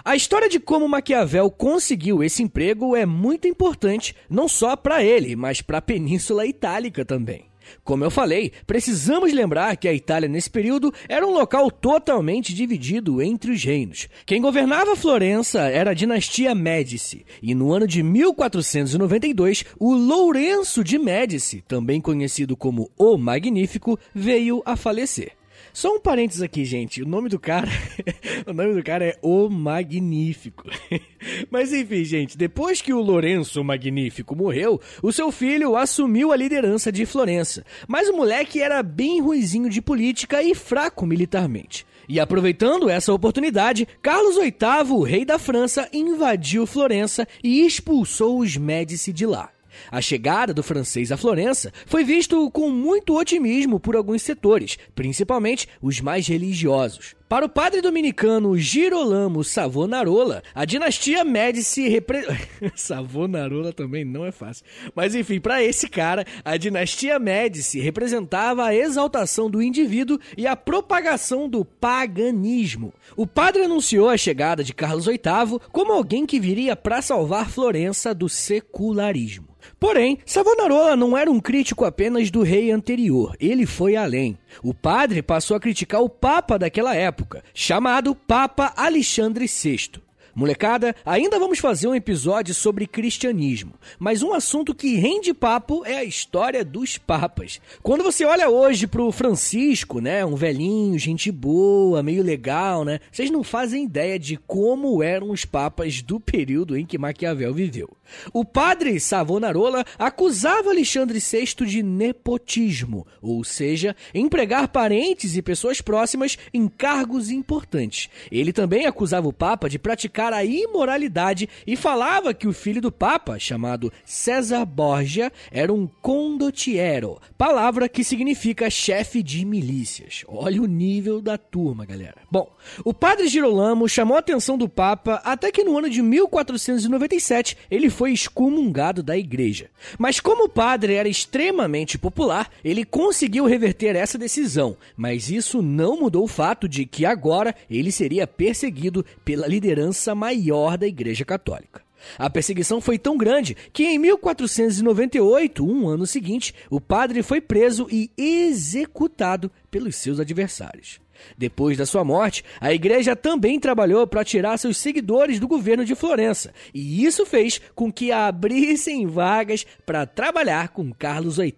A 0.03 0.17
história 0.17 0.49
de 0.49 0.59
como 0.59 0.89
Maquiavel 0.89 1.51
conseguiu 1.51 2.23
esse 2.23 2.43
emprego 2.43 2.97
é 2.97 3.07
muito 3.07 3.47
importante, 3.47 4.15
não 4.29 4.49
só 4.49 4.75
para 4.75 5.05
ele, 5.05 5.37
mas 5.37 5.61
para 5.61 5.79
a 5.79 5.83
Península 5.83 6.47
Itálica 6.47 7.05
também. 7.05 7.54
Como 7.83 8.05
eu 8.05 8.11
falei, 8.11 8.53
precisamos 8.67 9.33
lembrar 9.33 9.77
que 9.77 9.89
a 9.89 9.95
Itália 9.95 10.29
nesse 10.29 10.51
período 10.51 10.93
era 11.09 11.27
um 11.27 11.33
local 11.33 11.71
totalmente 11.71 12.55
dividido 12.55 13.21
entre 13.23 13.53
os 13.53 13.63
reinos. 13.63 14.09
Quem 14.27 14.41
governava 14.41 14.97
Florença 14.97 15.61
era 15.63 15.91
a 15.91 15.95
dinastia 15.95 16.55
Médici, 16.55 17.25
e 17.43 17.55
no 17.55 17.73
ano 17.73 17.87
de 17.87 18.03
1492, 18.03 19.65
o 19.79 19.95
Lourenço 19.95 20.83
de 20.83 20.99
Médici, 20.99 21.63
também 21.67 22.01
conhecido 22.01 22.57
como 22.57 22.91
o 22.97 23.17
Magnífico, 23.17 23.99
veio 24.15 24.63
a 24.65 24.77
falecer. 24.77 25.33
Só 25.75 25.97
um 25.97 25.99
parênteses 25.99 26.41
aqui, 26.41 26.65
gente. 26.65 27.03
O 27.03 27.07
nome 27.07 27.29
do 27.29 27.37
cara. 27.37 27.67
o 28.47 28.53
nome 28.53 28.75
do 28.75 28.83
cara 28.85 29.07
é 29.07 29.19
O 29.21 29.51
Magnífico. 29.51 30.71
Mas 31.51 31.73
enfim, 31.73 32.05
gente, 32.05 32.39
depois 32.39 32.81
que 32.81 32.93
o 32.93 33.01
Lourenço 33.01 33.63
Magnífico 33.65 34.37
morreu, 34.37 34.81
o 35.03 35.11
seu 35.11 35.33
filho 35.33 35.75
assumiu 35.75 36.31
a 36.31 36.37
liderança 36.37 36.93
de 36.93 37.05
Florença. 37.05 37.67
Mas 37.89 38.09
o 38.09 38.17
moleque 38.17 38.63
era 38.63 38.85
bem 38.85 39.21
ruizinho 39.21 39.69
de 39.69 39.83
política 39.83 40.41
e 40.41 40.55
fraco 40.55 41.05
militarmente. 41.05 41.85
E 42.09 42.21
aproveitando 42.21 42.89
essa 42.89 43.13
oportunidade, 43.13 43.89
Carlos 44.01 44.37
VIII, 44.37 44.93
o 44.93 45.03
rei 45.03 45.25
da 45.25 45.41
França, 45.41 45.89
invadiu 45.93 46.69
Florença 46.69 47.27
e 47.43 47.67
expulsou 47.67 48.39
os 48.39 48.57
Médici 48.57 49.13
de 49.13 49.27
lá. 49.27 49.54
A 49.91 50.01
chegada 50.01 50.53
do 50.55 50.63
francês 50.63 51.11
a 51.13 51.17
Florença 51.17 51.73
foi 51.87 52.05
visto 52.05 52.51
com 52.51 52.71
muito 52.71 53.17
otimismo 53.17 53.79
por 53.81 53.97
alguns 53.97 54.23
setores, 54.23 54.79
principalmente 54.95 55.69
os 55.81 56.01
mais 56.01 56.27
religiosos. 56.27 57.15
Para 57.35 57.47
o 57.47 57.49
padre 57.49 57.81
dominicano 57.81 58.57
Girolamo 58.57 59.43
Savonarola, 59.43 60.43
a 60.55 60.65
dinastia 60.65 61.25
Médici 61.25 61.89
repre... 61.89 62.23
Savonarola 62.77 63.73
também 63.73 64.05
não 64.05 64.25
é 64.25 64.31
fácil. 64.31 64.65
Mas 64.95 65.15
enfim, 65.15 65.41
para 65.41 65.61
esse 65.61 65.89
cara, 65.89 66.25
a 66.45 66.57
dinastia 66.57 67.19
Médici 67.19 67.81
representava 67.81 68.67
a 68.67 68.75
exaltação 68.75 69.51
do 69.51 69.61
indivíduo 69.61 70.21
e 70.37 70.47
a 70.47 70.55
propagação 70.55 71.49
do 71.49 71.65
paganismo. 71.65 72.93
O 73.17 73.27
padre 73.27 73.65
anunciou 73.65 74.11
a 74.11 74.17
chegada 74.17 74.63
de 74.63 74.75
Carlos 74.75 75.07
VIII 75.07 75.59
como 75.73 75.93
alguém 75.93 76.27
que 76.27 76.39
viria 76.39 76.77
para 76.77 77.03
salvar 77.03 77.51
Florença 77.51 78.15
do 78.15 78.29
secularismo. 78.29 79.54
Porém, 79.85 80.19
Savonarola 80.25 80.97
não 80.97 81.15
era 81.15 81.31
um 81.31 81.39
crítico 81.39 81.85
apenas 81.85 82.31
do 82.31 82.43
rei 82.43 82.71
anterior, 82.71 83.37
ele 83.39 83.67
foi 83.67 83.97
além. 83.97 84.39
O 84.63 84.73
padre 84.73 85.21
passou 85.21 85.55
a 85.55 85.61
criticar 85.61 86.01
o 86.01 86.09
Papa 86.09 86.59
daquela 86.59 86.97
época, 86.97 87.45
chamado 87.53 88.15
Papa 88.15 88.73
Alexandre 88.79 89.45
VI. 89.45 90.03
Molecada, 90.35 90.97
ainda 91.05 91.39
vamos 91.39 91.61
fazer 91.61 91.87
um 91.87 91.95
episódio 91.95 92.53
sobre 92.53 92.89
cristianismo, 92.89 93.75
mas 94.01 94.21
um 94.21 94.33
assunto 94.33 94.75
que 94.75 94.97
rende 94.97 95.33
papo 95.33 95.85
é 95.87 95.99
a 95.99 96.05
história 96.05 96.65
dos 96.65 96.99
papas. 96.99 97.61
Quando 97.83 98.03
você 98.03 98.25
olha 98.25 98.51
hoje 98.51 98.89
pro 98.89 99.13
Francisco, 99.13 100.01
né, 100.01 100.25
um 100.25 100.35
velhinho, 100.35 100.99
gente 100.99 101.31
boa, 101.31 102.03
meio 102.03 102.23
legal, 102.23 102.85
né, 102.85 102.99
vocês 103.13 103.31
não 103.31 103.45
fazem 103.45 103.85
ideia 103.85 104.19
de 104.19 104.37
como 104.37 105.05
eram 105.05 105.31
os 105.31 105.45
papas 105.45 106.03
do 106.03 106.19
período 106.19 106.77
em 106.77 106.85
que 106.85 106.99
Maquiavel 106.99 107.55
viveu. 107.55 107.97
O 108.33 108.45
padre 108.45 108.99
Savonarola 109.01 109.85
acusava 109.99 110.71
Alexandre 110.71 111.19
VI 111.21 111.67
de 111.67 111.83
nepotismo, 111.83 113.07
ou 113.23 113.45
seja, 113.45 113.95
empregar 114.15 114.69
parentes 114.69 115.37
e 115.37 115.43
pessoas 115.43 115.81
próximas 115.81 116.37
em 116.53 116.69
cargos 116.69 117.31
importantes. 117.31 118.09
Ele 118.31 118.53
também 118.53 118.87
acusava 118.87 119.29
o 119.29 119.33
Papa 119.33 119.69
de 119.69 119.79
praticar 119.79 120.24
a 120.33 120.45
imoralidade 120.45 121.49
e 121.67 121.77
falava 121.77 122.33
que 122.33 122.47
o 122.47 122.53
filho 122.53 122.81
do 122.81 122.93
Papa, 122.93 123.39
chamado 123.39 123.93
César 124.05 124.65
Borgia, 124.65 125.33
era 125.51 125.73
um 125.73 125.87
condottiero, 126.01 127.21
palavra 127.37 127.89
que 127.89 128.05
significa 128.05 128.71
chefe 128.71 129.23
de 129.23 129.45
milícias. 129.45 130.25
Olha 130.27 130.63
o 130.63 130.67
nível 130.67 131.21
da 131.21 131.37
turma, 131.37 131.85
galera. 131.85 132.17
Bom, 132.31 132.49
o 132.85 132.95
padre 132.95 133.29
Girolamo 133.29 133.89
chamou 133.89 134.17
a 134.17 134.21
atenção 134.21 134.57
do 134.57 134.69
Papa 134.69 135.21
até 135.25 135.51
que 135.51 135.65
no 135.65 135.77
ano 135.77 135.91
de 135.91 136.03
1497 136.03 137.57
ele 137.71 137.91
foi 137.91 138.13
excomungado 138.13 139.03
da 139.03 139.17
igreja. 139.17 139.71
Mas 139.99 140.21
como 140.21 140.45
o 140.45 140.49
padre 140.49 140.95
era 140.95 141.09
extremamente 141.09 141.99
popular, 141.99 142.51
ele 142.65 142.85
conseguiu 142.85 143.45
reverter 143.45 143.97
essa 143.97 144.19
decisão, 144.19 144.77
mas 144.97 145.31
isso 145.31 145.61
não 145.63 145.99
mudou 145.99 146.25
o 146.25 146.29
fato 146.29 146.69
de 146.69 146.87
que 146.87 147.05
agora 147.05 147.55
ele 147.71 147.91
seria 147.91 148.27
perseguido 148.27 149.05
pela 149.25 149.47
liderança 149.47 150.14
maior 150.15 150.77
da 150.77 150.87
Igreja 150.87 151.25
Católica. 151.25 151.83
A 152.19 152.29
perseguição 152.29 152.81
foi 152.81 152.99
tão 152.99 153.17
grande 153.17 153.57
que 153.73 153.85
em 153.85 153.99
1498, 153.99 155.67
um 155.67 155.89
ano 155.89 156.07
seguinte, 156.07 156.55
o 156.71 156.81
padre 156.81 157.23
foi 157.23 157.41
preso 157.41 157.87
e 157.91 158.11
executado 158.17 159.51
pelos 159.71 159.97
seus 159.97 160.21
adversários. 160.21 161.01
Depois 161.39 161.79
da 161.79 161.87
sua 161.87 162.05
morte, 162.05 162.45
a 162.61 162.73
igreja 162.73 163.17
também 163.17 163.59
trabalhou 163.59 164.07
para 164.07 164.25
tirar 164.25 164.59
seus 164.59 164.77
seguidores 164.77 165.39
do 165.39 165.49
governo 165.49 165.85
de 165.85 165.95
Florença, 165.95 166.53
e 166.75 167.05
isso 167.05 167.25
fez 167.25 167.61
com 167.75 167.91
que 167.91 168.13
abrissem 168.13 169.07
vagas 169.07 169.65
para 169.87 170.07
trabalhar 170.07 170.69
com 170.69 170.93
Carlos 170.93 171.39
VIII. 171.39 171.55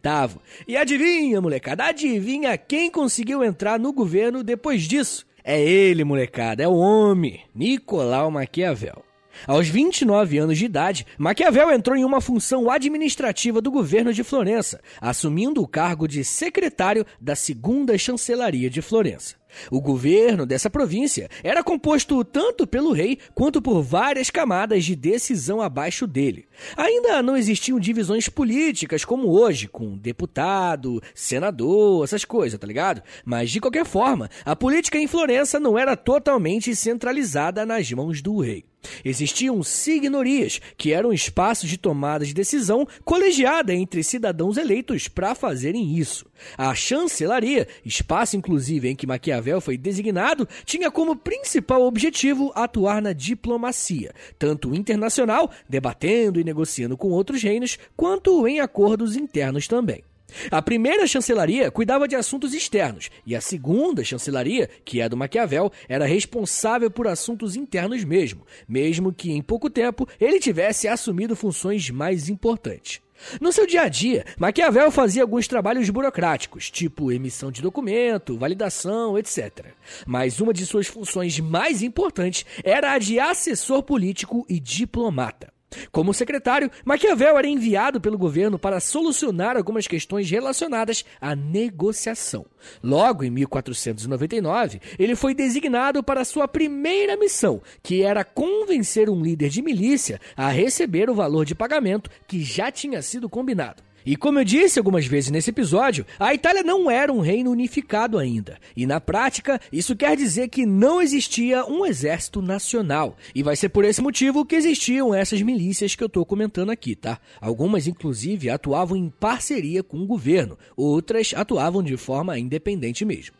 E 0.68 0.76
adivinha, 0.76 1.40
molecada, 1.40 1.84
adivinha 1.84 2.56
quem 2.56 2.90
conseguiu 2.90 3.42
entrar 3.42 3.78
no 3.78 3.92
governo 3.92 4.44
depois 4.44 4.82
disso? 4.82 5.26
É 5.48 5.62
ele, 5.62 6.02
molecada, 6.02 6.60
é 6.60 6.66
o 6.66 6.74
homem, 6.74 7.44
Nicolau 7.54 8.32
Maquiavel. 8.32 9.04
Aos 9.46 9.68
29 9.68 10.38
anos 10.38 10.58
de 10.58 10.64
idade, 10.64 11.06
Maquiavel 11.16 11.70
entrou 11.70 11.96
em 11.96 12.04
uma 12.04 12.20
função 12.20 12.68
administrativa 12.68 13.60
do 13.60 13.70
governo 13.70 14.12
de 14.12 14.24
Florença, 14.24 14.80
assumindo 15.00 15.62
o 15.62 15.68
cargo 15.68 16.08
de 16.08 16.24
secretário 16.24 17.06
da 17.20 17.36
segunda 17.36 17.96
chancelaria 17.96 18.68
de 18.68 18.82
Florença. 18.82 19.36
O 19.70 19.80
governo 19.80 20.46
dessa 20.46 20.70
província 20.70 21.28
era 21.42 21.62
composto 21.62 22.24
tanto 22.24 22.66
pelo 22.66 22.92
rei 22.92 23.18
quanto 23.34 23.60
por 23.60 23.82
várias 23.82 24.30
camadas 24.30 24.84
de 24.84 24.94
decisão 24.96 25.60
abaixo 25.60 26.06
dele. 26.06 26.46
Ainda 26.76 27.22
não 27.22 27.36
existiam 27.36 27.78
divisões 27.78 28.28
políticas 28.28 29.04
como 29.04 29.28
hoje, 29.28 29.68
com 29.68 29.96
deputado, 29.96 31.02
senador, 31.14 32.04
essas 32.04 32.24
coisas, 32.24 32.58
tá 32.58 32.66
ligado? 32.66 33.02
Mas 33.24 33.50
de 33.50 33.60
qualquer 33.60 33.84
forma, 33.84 34.30
a 34.44 34.56
política 34.56 34.98
em 34.98 35.06
Florença 35.06 35.60
não 35.60 35.78
era 35.78 35.96
totalmente 35.96 36.74
centralizada 36.74 37.66
nas 37.66 37.90
mãos 37.92 38.22
do 38.22 38.40
rei. 38.40 38.64
Existiam 39.04 39.62
signorias, 39.62 40.60
que 40.76 40.92
eram 40.92 41.12
espaços 41.12 41.68
de 41.68 41.78
tomada 41.78 42.24
de 42.24 42.34
decisão 42.34 42.86
colegiada 43.04 43.74
entre 43.74 44.02
cidadãos 44.02 44.56
eleitos 44.56 45.08
para 45.08 45.34
fazerem 45.34 45.96
isso. 45.96 46.26
A 46.56 46.74
chancelaria, 46.74 47.66
espaço 47.84 48.36
inclusive 48.36 48.88
em 48.88 48.96
que 48.96 49.06
Maquiavel 49.06 49.60
foi 49.60 49.76
designado, 49.76 50.48
tinha 50.64 50.90
como 50.90 51.16
principal 51.16 51.82
objetivo 51.82 52.52
atuar 52.54 53.00
na 53.00 53.12
diplomacia, 53.12 54.12
tanto 54.38 54.74
internacional, 54.74 55.50
debatendo 55.68 56.40
e 56.40 56.44
negociando 56.44 56.96
com 56.96 57.10
outros 57.10 57.42
reinos, 57.42 57.78
quanto 57.96 58.46
em 58.46 58.60
acordos 58.60 59.16
internos 59.16 59.66
também. 59.66 60.02
A 60.50 60.60
primeira 60.60 61.06
chancelaria 61.06 61.70
cuidava 61.70 62.08
de 62.08 62.16
assuntos 62.16 62.52
externos, 62.52 63.10
e 63.24 63.34
a 63.34 63.40
segunda 63.40 64.04
chancelaria, 64.04 64.68
que 64.84 65.00
é 65.00 65.08
do 65.08 65.16
Maquiavel, 65.16 65.70
era 65.88 66.06
responsável 66.06 66.90
por 66.90 67.06
assuntos 67.06 67.56
internos 67.56 68.04
mesmo, 68.04 68.46
mesmo 68.68 69.12
que 69.12 69.32
em 69.32 69.42
pouco 69.42 69.70
tempo 69.70 70.08
ele 70.20 70.40
tivesse 70.40 70.88
assumido 70.88 71.36
funções 71.36 71.90
mais 71.90 72.28
importantes. 72.28 73.00
No 73.40 73.50
seu 73.50 73.66
dia 73.66 73.82
a 73.82 73.88
dia, 73.88 74.24
Maquiavel 74.38 74.90
fazia 74.90 75.22
alguns 75.22 75.48
trabalhos 75.48 75.88
burocráticos, 75.88 76.70
tipo 76.70 77.10
emissão 77.10 77.50
de 77.50 77.62
documento, 77.62 78.36
validação, 78.36 79.18
etc. 79.18 79.66
Mas 80.06 80.40
uma 80.40 80.52
de 80.52 80.66
suas 80.66 80.86
funções 80.86 81.40
mais 81.40 81.82
importantes 81.82 82.44
era 82.62 82.92
a 82.92 82.98
de 82.98 83.18
assessor 83.18 83.82
político 83.82 84.44
e 84.48 84.60
diplomata. 84.60 85.55
Como 85.90 86.14
secretário, 86.14 86.70
Maquiavel 86.84 87.38
era 87.38 87.48
enviado 87.48 88.00
pelo 88.00 88.16
governo 88.16 88.58
para 88.58 88.80
solucionar 88.80 89.56
algumas 89.56 89.86
questões 89.86 90.30
relacionadas 90.30 91.04
à 91.20 91.34
negociação. 91.34 92.46
Logo, 92.82 93.24
em 93.24 93.30
1499, 93.30 94.80
ele 94.98 95.16
foi 95.16 95.34
designado 95.34 96.02
para 96.02 96.24
sua 96.24 96.46
primeira 96.46 97.16
missão, 97.16 97.60
que 97.82 98.02
era 98.02 98.24
convencer 98.24 99.10
um 99.10 99.20
líder 99.20 99.48
de 99.48 99.62
milícia 99.62 100.20
a 100.36 100.48
receber 100.48 101.10
o 101.10 101.14
valor 101.14 101.44
de 101.44 101.54
pagamento 101.54 102.10
que 102.26 102.42
já 102.42 102.70
tinha 102.70 103.02
sido 103.02 103.28
combinado. 103.28 103.85
E 104.06 104.14
como 104.14 104.38
eu 104.38 104.44
disse 104.44 104.78
algumas 104.78 105.04
vezes 105.04 105.30
nesse 105.30 105.50
episódio, 105.50 106.06
a 106.16 106.32
Itália 106.32 106.62
não 106.62 106.88
era 106.88 107.12
um 107.12 107.18
reino 107.18 107.50
unificado 107.50 108.18
ainda. 108.18 108.56
E 108.76 108.86
na 108.86 109.00
prática, 109.00 109.60
isso 109.72 109.96
quer 109.96 110.16
dizer 110.16 110.48
que 110.48 110.64
não 110.64 111.02
existia 111.02 111.66
um 111.66 111.84
exército 111.84 112.40
nacional. 112.40 113.16
E 113.34 113.42
vai 113.42 113.56
ser 113.56 113.70
por 113.70 113.84
esse 113.84 114.00
motivo 114.00 114.46
que 114.46 114.54
existiam 114.54 115.12
essas 115.12 115.42
milícias 115.42 115.96
que 115.96 116.04
eu 116.04 116.06
estou 116.06 116.24
comentando 116.24 116.70
aqui, 116.70 116.94
tá? 116.94 117.18
Algumas, 117.40 117.88
inclusive, 117.88 118.48
atuavam 118.48 118.96
em 118.96 119.10
parceria 119.10 119.82
com 119.82 119.98
o 119.98 120.06
governo, 120.06 120.56
outras 120.76 121.34
atuavam 121.34 121.82
de 121.82 121.96
forma 121.96 122.38
independente 122.38 123.04
mesmo. 123.04 123.34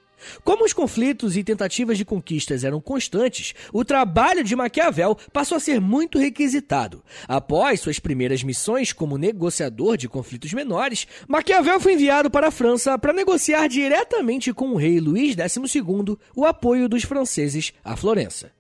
Como 0.45 0.65
os 0.65 0.73
conflitos 0.73 1.37
e 1.37 1.45
tentativas 1.45 1.99
de 1.99 2.05
conquistas 2.05 2.65
eram 2.65 2.81
constantes, 2.81 3.55
o 3.73 3.85
trabalho 3.85 4.43
de 4.43 4.57
Maquiavel 4.57 5.17
passou 5.33 5.57
a 5.57 5.61
ser 5.61 5.81
muito 5.81 6.19
requisitado. 6.19 7.03
Após 7.29 7.81
suas 7.81 7.99
primeiras 7.99 8.43
missões 8.43 8.93
como 8.93 9.19
negociador 9.19 9.97
de 9.97 10.09
conflitos 10.09 10.53
menores, 10.53 11.07
Maquiavel 11.29 11.81
foi 11.81 11.95
enviado 11.95 12.31
para 12.31 12.49
a 12.49 12.53
França 12.53 12.99
para 12.99 13.13
negociar 13.13 13.69
diretamente 13.69 14.53
com 14.53 14.71
o 14.71 14.77
rei 14.77 15.01
Luís 15.01 15.35
XII 15.35 16.17
o 16.35 16.45
apoio 16.45 16.89
dos 16.89 17.05
franceses 17.05 17.73
a 17.85 17.97
Florença. 17.97 18.56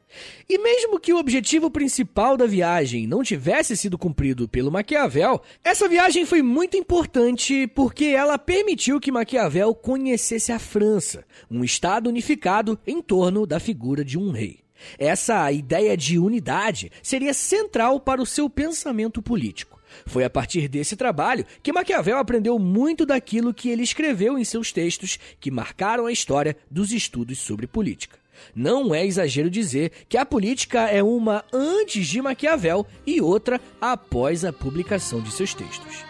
E 0.48 0.58
mesmo 0.58 1.00
que 1.00 1.12
o 1.12 1.18
objetivo 1.18 1.70
principal 1.70 2.36
da 2.36 2.46
viagem 2.46 3.06
não 3.06 3.22
tivesse 3.22 3.76
sido 3.76 3.98
cumprido 3.98 4.48
pelo 4.48 4.70
Maquiavel, 4.70 5.40
essa 5.62 5.88
viagem 5.88 6.24
foi 6.24 6.42
muito 6.42 6.76
importante 6.76 7.66
porque 7.68 8.06
ela 8.06 8.38
permitiu 8.38 9.00
que 9.00 9.12
Maquiavel 9.12 9.74
conhecesse 9.74 10.52
a 10.52 10.58
França, 10.58 11.24
um 11.50 11.64
estado 11.64 12.08
unificado 12.08 12.78
em 12.86 13.02
torno 13.02 13.46
da 13.46 13.58
figura 13.58 14.04
de 14.04 14.18
um 14.18 14.30
rei. 14.30 14.60
Essa 14.98 15.50
ideia 15.50 15.96
de 15.96 16.18
unidade 16.18 16.90
seria 17.02 17.32
central 17.34 17.98
para 17.98 18.20
o 18.20 18.26
seu 18.26 18.48
pensamento 18.48 19.22
político. 19.22 19.76
Foi 20.04 20.24
a 20.24 20.30
partir 20.30 20.68
desse 20.68 20.96
trabalho 20.96 21.46
que 21.62 21.72
Maquiavel 21.72 22.18
aprendeu 22.18 22.58
muito 22.58 23.06
daquilo 23.06 23.54
que 23.54 23.68
ele 23.68 23.82
escreveu 23.82 24.38
em 24.38 24.44
seus 24.44 24.72
textos 24.72 25.18
que 25.40 25.50
marcaram 25.50 26.06
a 26.06 26.12
história 26.12 26.56
dos 26.70 26.92
estudos 26.92 27.38
sobre 27.38 27.66
política. 27.66 28.18
Não 28.54 28.94
é 28.94 29.04
exagero 29.04 29.50
dizer 29.50 29.92
que 30.08 30.16
a 30.16 30.26
política 30.26 30.88
é 30.88 31.02
uma 31.02 31.44
antes 31.52 32.06
de 32.06 32.20
Maquiavel 32.20 32.86
e 33.06 33.20
outra 33.20 33.60
após 33.80 34.44
a 34.44 34.52
publicação 34.52 35.20
de 35.20 35.30
seus 35.30 35.54
textos. 35.54 36.04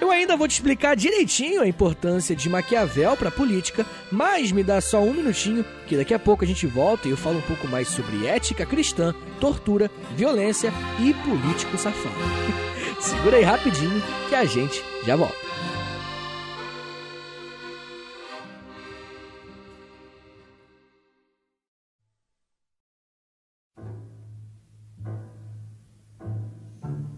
Eu 0.00 0.10
ainda 0.10 0.36
vou 0.36 0.46
te 0.46 0.52
explicar 0.52 0.96
direitinho 0.96 1.62
a 1.62 1.68
importância 1.68 2.34
de 2.34 2.48
Maquiavel 2.48 3.16
para 3.16 3.28
a 3.28 3.32
política, 3.32 3.86
mas 4.10 4.52
me 4.52 4.62
dá 4.62 4.80
só 4.80 5.00
um 5.00 5.14
minutinho 5.14 5.64
que 5.86 5.96
daqui 5.96 6.12
a 6.12 6.18
pouco 6.18 6.44
a 6.44 6.46
gente 6.46 6.66
volta 6.66 7.08
e 7.08 7.10
eu 7.10 7.16
falo 7.16 7.38
um 7.38 7.42
pouco 7.42 7.66
mais 7.68 7.88
sobre 7.88 8.26
ética 8.26 8.66
cristã, 8.66 9.14
tortura, 9.40 9.90
violência 10.16 10.72
e 11.00 11.14
político 11.14 11.78
safado. 11.78 12.14
Segura 13.00 13.36
aí 13.36 13.44
rapidinho 13.44 14.02
que 14.28 14.34
a 14.34 14.44
gente 14.44 14.82
já 15.06 15.16
volta. 15.16 15.53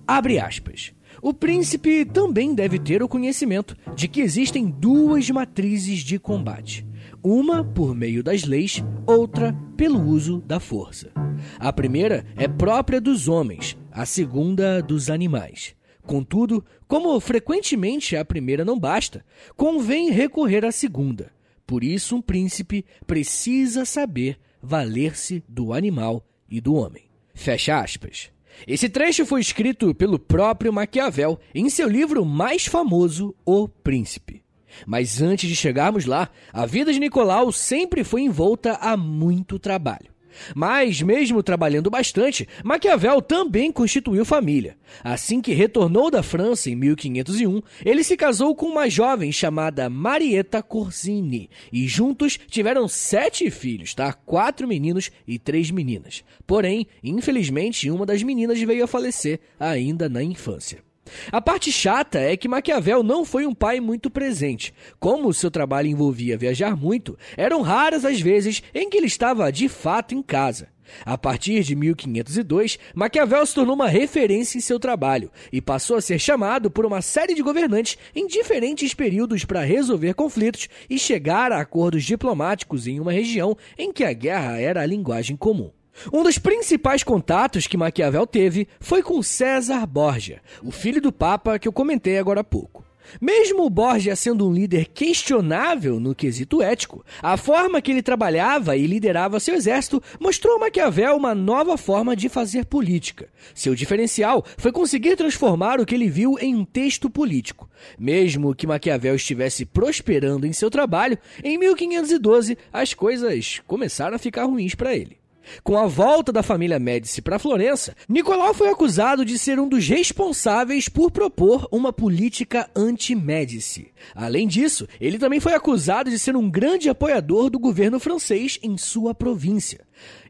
Abre 0.07 0.39
aspas. 0.39 0.93
O 1.21 1.35
príncipe 1.35 2.05
também 2.05 2.55
deve 2.55 2.79
ter 2.79 3.03
o 3.03 3.09
conhecimento 3.09 3.77
de 3.95 4.07
que 4.07 4.21
existem 4.21 4.69
duas 4.69 5.29
matrizes 5.31 6.01
de 6.01 6.19
combate. 6.19 6.87
Uma 7.23 7.65
por 7.65 7.95
meio 7.95 8.23
das 8.23 8.45
leis, 8.45 8.85
outra 9.07 9.53
pelo 9.77 10.01
uso 10.01 10.41
da 10.41 10.61
força. 10.61 11.11
A 11.59 11.73
primeira 11.73 12.25
é 12.37 12.47
própria 12.47 13.01
dos 13.01 13.29
homens, 13.29 13.77
a 13.91 14.07
segunda 14.07 14.81
dos 14.81 15.11
animais. 15.11 15.75
Contudo, 16.03 16.65
como 16.87 17.19
frequentemente 17.19 18.15
a 18.15 18.25
primeira 18.25 18.65
não 18.65 18.79
basta, 18.79 19.25
convém 19.57 20.11
recorrer 20.11 20.65
à 20.65 20.71
segunda. 20.71 21.33
Por 21.67 21.83
isso, 21.83 22.15
um 22.15 22.23
príncipe 22.23 22.85
precisa 23.07 23.85
saber 23.85 24.39
valer-se 24.63 25.43
do 25.49 25.73
animal 25.73 26.25
e 26.49 26.61
do 26.61 26.75
homem. 26.75 27.05
Fecha 27.35 27.81
aspas. 27.81 28.36
Esse 28.67 28.89
trecho 28.89 29.27
foi 29.27 29.41
escrito 29.41 29.95
pelo 29.95 30.19
próprio 30.19 30.73
Maquiavel 30.73 31.39
em 31.55 31.69
seu 31.69 31.89
livro 31.89 32.25
mais 32.25 32.67
famoso, 32.67 33.35
O 33.45 33.69
Príncipe. 33.69 34.43
Mas 34.87 35.23
antes 35.23 35.49
de 35.49 35.57
chegarmos 35.57 36.05
lá, 36.05 36.29
a 36.53 36.67
vida 36.67 36.93
de 36.93 37.01
Nicolau 37.01 37.51
sempre 37.51 38.05
foi 38.05 38.23
envolta 38.23 38.75
a 38.75 38.97
muito 38.97 39.59
trabalho. 39.59 40.16
Mas, 40.55 41.03
mesmo 41.03 41.43
trabalhando 41.43 41.91
bastante, 41.91 42.49
Maquiavel 42.65 43.21
também 43.23 43.71
constituiu 43.73 44.25
família. 44.25 44.77
Assim 45.03 45.41
que 45.41 45.53
retornou 45.53 46.11
da 46.11 46.23
França 46.23 46.71
em 46.71 46.77
1501, 46.77 47.61
ele 47.85 48.05
se 48.05 48.17
casou 48.17 48.55
com 48.55 48.67
uma 48.67 48.89
jovem 48.89 49.33
chamada 49.33 49.91
Marietta 49.91 50.63
Corsini 50.63 51.51
e 51.73 51.87
juntos 51.87 52.39
tiveram 52.49 52.89
sete 52.89 53.51
filhos, 53.51 53.95
tá? 53.95 54.13
Quatro 54.13 54.67
meninos 54.67 55.11
e 55.27 55.39
três 55.39 55.71
meninas. 55.71 56.25
Porém, 56.47 56.87
infelizmente, 57.03 57.91
uma 57.91 58.07
das 58.07 58.23
meninas 58.23 58.61
veio 58.61 58.85
a 58.85 58.89
falecer 58.89 59.41
ainda 59.59 60.09
na 60.09 60.23
infância. 60.23 60.86
A 61.31 61.41
parte 61.41 61.71
chata 61.73 62.19
é 62.19 62.37
que 62.37 62.49
Maquiavel 62.49 63.03
não 63.03 63.25
foi 63.25 63.47
um 63.47 63.55
pai 63.55 63.81
muito 63.81 64.11
presente. 64.11 64.73
Como 64.99 65.33
seu 65.33 65.51
trabalho 65.51 65.89
envolvia 65.89 66.39
viajar 66.39 66.77
muito, 66.77 67.17
eram 67.37 67.63
raras 67.63 68.05
as 68.05 68.21
vezes 68.21 68.63
em 68.75 68.89
que 68.89 68.97
ele 68.97 69.07
estava 69.07 69.51
de 69.51 69.69
fato 69.69 70.15
em 70.15 70.23
casa. 70.23 70.69
A 71.05 71.19
partir 71.19 71.63
de 71.63 71.75
1502, 71.75 72.79
Maquiavel 72.95 73.45
se 73.45 73.55
tornou 73.55 73.75
uma 73.75 73.89
referência 73.89 74.59
em 74.59 74.61
seu 74.61 74.79
trabalho 74.79 75.31
e 75.53 75.61
passou 75.61 75.97
a 75.97 76.01
ser 76.01 76.19
chamado 76.19 76.71
por 76.71 76.87
uma 76.87 77.03
série 77.03 77.35
de 77.35 77.43
governantes 77.43 77.99
em 78.15 78.27
diferentes 78.27 78.95
períodos 78.95 79.45
para 79.45 79.65
resolver 79.65 80.15
conflitos 80.15 80.69
e 80.89 80.99
chegar 80.99 81.53
a 81.53 81.61
acordos 81.61 82.05
diplomáticos 82.05 82.87
em 82.87 83.01
uma 83.01 83.13
região 83.13 83.57
em 83.77 83.93
que 83.93 84.05
a 84.05 84.13
guerra 84.13 84.61
era 84.61 84.83
a 84.83 84.87
linguagem 84.87 85.37
comum. 85.37 85.71
Um 86.13 86.23
dos 86.23 86.39
principais 86.39 87.03
contatos 87.03 87.67
que 87.67 87.77
Maquiavel 87.77 88.27
teve 88.27 88.69
foi 88.81 89.03
com 89.03 89.23
César 89.23 89.87
Borgia, 89.87 90.41
o 90.63 90.71
filho 90.71 91.01
do 91.01 91.13
Papa 91.13 91.59
que 91.59 91.67
eu 91.67 91.73
comentei 91.73 92.19
agora 92.19 92.41
há 92.41 92.45
pouco. 92.45 92.85
Mesmo 93.21 93.69
Borgia 93.71 94.17
sendo 94.17 94.49
um 94.49 94.53
líder 94.53 94.87
questionável 94.87 96.01
no 96.01 96.15
quesito 96.15 96.63
ético, 96.63 97.05
a 97.23 97.37
forma 97.37 97.81
que 97.81 97.91
ele 97.91 98.03
trabalhava 98.03 98.77
e 98.77 98.87
liderava 98.87 99.41
seu 99.41 99.55
exército 99.55 100.03
mostrou 100.21 100.57
a 100.57 100.59
Maquiavel 100.61 101.17
uma 101.17 101.35
nova 101.35 101.77
forma 101.77 102.17
de 102.17 102.29
fazer 102.29 102.67
política. 102.67 103.29
Seu 103.55 103.75
diferencial 103.75 104.45
foi 104.57 104.73
conseguir 104.73 105.17
transformar 105.17 105.81
o 105.81 105.87
que 105.87 105.95
ele 105.95 106.09
viu 106.09 106.37
em 106.39 106.55
um 106.55 106.65
texto 106.65 107.09
político. 107.09 107.69
Mesmo 107.99 108.55
que 108.55 108.67
Maquiavel 108.67 109.15
estivesse 109.15 109.65
prosperando 109.65 110.47
em 110.47 110.53
seu 110.53 110.71
trabalho, 110.71 111.19
em 111.43 111.57
1512 111.59 112.59
as 112.73 112.95
coisas 112.95 113.61
começaram 113.67 114.17
a 114.17 114.19
ficar 114.19 114.45
ruins 114.45 114.75
para 114.75 114.95
ele. 114.95 115.19
Com 115.63 115.77
a 115.77 115.87
volta 115.87 116.33
da 116.33 116.43
família 116.43 116.79
Médici 116.79 117.23
para 117.23 117.39
Florença, 117.39 117.95
Nicolau 118.09 118.55
foi 118.55 118.69
acusado 118.69 119.25
de 119.25 119.39
ser 119.39 119.59
um 119.59 119.69
dos 119.69 119.89
responsáveis 119.89 120.89
por 120.89 121.11
propor 121.11 121.69
uma 121.71 121.93
política 121.93 122.69
anti-Médici. 122.75 123.93
Além 124.15 124.47
disso, 124.47 124.87
ele 125.01 125.19
também 125.19 125.41
foi 125.41 125.55
acusado 125.55 126.11
de 126.11 126.19
ser 126.19 126.37
um 126.37 126.51
grande 126.51 126.89
apoiador 126.89 127.51
do 127.51 127.59
governo 127.59 127.99
francês 127.99 128.59
em 128.63 128.77
sua 128.77 129.15
província. 129.15 129.81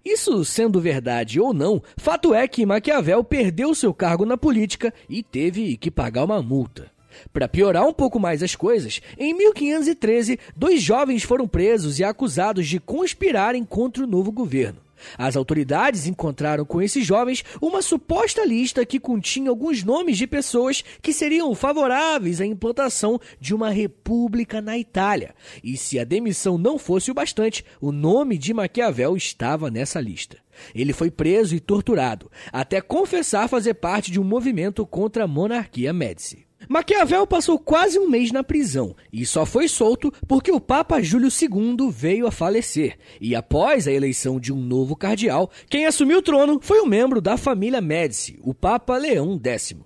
Isso 0.05 0.45
sendo 0.45 0.81
verdade 0.81 1.41
ou 1.41 1.53
não, 1.53 1.83
fato 1.97 2.33
é 2.33 2.47
que 2.47 2.67
Maquiavel 2.67 3.25
perdeu 3.25 3.75
seu 3.75 3.93
cargo 3.93 4.25
na 4.25 4.37
política 4.37 4.95
e 5.09 5.23
teve 5.23 5.77
que 5.77 5.91
pagar 5.91 6.25
uma 6.25 6.41
multa. 6.43 6.91
Para 7.33 7.49
piorar 7.49 7.87
um 7.87 7.93
pouco 7.93 8.21
mais 8.21 8.43
as 8.43 8.55
coisas, 8.55 9.01
em 9.19 9.35
1513, 9.35 10.39
dois 10.55 10.83
jovens 10.83 11.23
foram 11.23 11.49
presos 11.49 11.99
e 11.99 12.05
acusados 12.05 12.67
de 12.67 12.79
conspirarem 12.79 13.65
contra 13.65 14.05
o 14.05 14.07
novo 14.07 14.31
governo. 14.31 14.86
As 15.19 15.37
autoridades 15.37 16.07
encontraram 16.07 16.65
com 16.65 16.81
esses 16.81 17.07
jovens 17.07 17.45
uma 17.61 17.83
suposta 17.83 18.45
lista 18.45 18.85
que 18.85 19.01
continha 19.01 19.51
alguns 19.51 19.83
nomes 19.83 20.17
de 20.19 20.27
pessoas 20.27 20.83
que 21.03 21.13
seriam 21.13 21.55
favoráveis 21.55 22.41
à 22.41 22.47
implantação 22.47 23.21
de 23.41 23.55
uma 23.55 23.71
república 23.71 24.61
na 24.61 24.79
Itália. 24.79 25.35
E 25.63 25.77
se 25.77 25.99
a 25.99 26.05
demissão 26.05 26.57
não 26.59 26.79
fosse 26.79 27.11
o 27.11 27.15
bastante, 27.15 27.65
o 27.81 27.93
nome 27.93 28.39
de 28.39 28.55
Maquiavel 28.55 29.17
estava 29.17 29.71
nessa 29.71 30.01
lista. 30.01 30.39
Ele 30.75 30.93
foi 30.93 31.11
preso 31.11 31.55
e 31.55 31.61
torturado, 31.61 32.31
até 32.53 32.81
confessar 32.81 33.49
fazer 33.49 33.75
parte 33.75 34.11
de 34.11 34.21
um 34.21 34.25
movimento 34.25 34.87
contra 34.87 35.25
a 35.25 35.29
monarquia 35.29 35.93
Médici. 35.93 36.46
Maquiavel 36.69 37.27
passou 37.27 37.59
quase 37.59 37.99
um 37.99 38.09
mês 38.09 38.33
na 38.33 38.43
prisão 38.43 38.97
e 39.13 39.25
só 39.25 39.47
foi 39.47 39.69
solto 39.69 40.13
porque 40.27 40.51
o 40.51 40.61
Papa 40.61 41.01
Júlio 41.01 41.29
II 41.29 41.91
veio 41.91 42.27
a 42.27 42.33
falecer. 42.33 42.99
E 43.21 43.35
após 43.37 43.87
a 43.87 43.93
eleição 43.93 44.41
de 44.41 44.53
um 44.53 44.61
novo 44.61 44.97
cardeal, 44.97 45.51
quem 45.71 45.87
assumiu 45.87 46.19
o 46.19 46.23
trono 46.23 46.59
foi 46.61 46.81
um 46.81 46.87
membro 46.87 47.21
da 47.21 47.37
família 47.37 47.81
Médici, 47.81 48.39
o 48.43 48.53
Papa 48.53 48.97
Leão 48.97 49.41
X. 49.43 49.77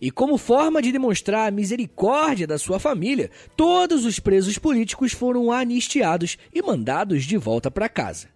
E 0.00 0.10
como 0.10 0.38
forma 0.38 0.80
de 0.80 0.92
demonstrar 0.92 1.48
a 1.48 1.50
misericórdia 1.50 2.46
da 2.46 2.58
sua 2.58 2.78
família, 2.78 3.30
todos 3.56 4.04
os 4.04 4.18
presos 4.18 4.56
políticos 4.58 5.12
foram 5.12 5.52
anistiados 5.52 6.38
e 6.54 6.62
mandados 6.62 7.24
de 7.24 7.36
volta 7.36 7.70
para 7.70 7.88
casa. 7.88 8.28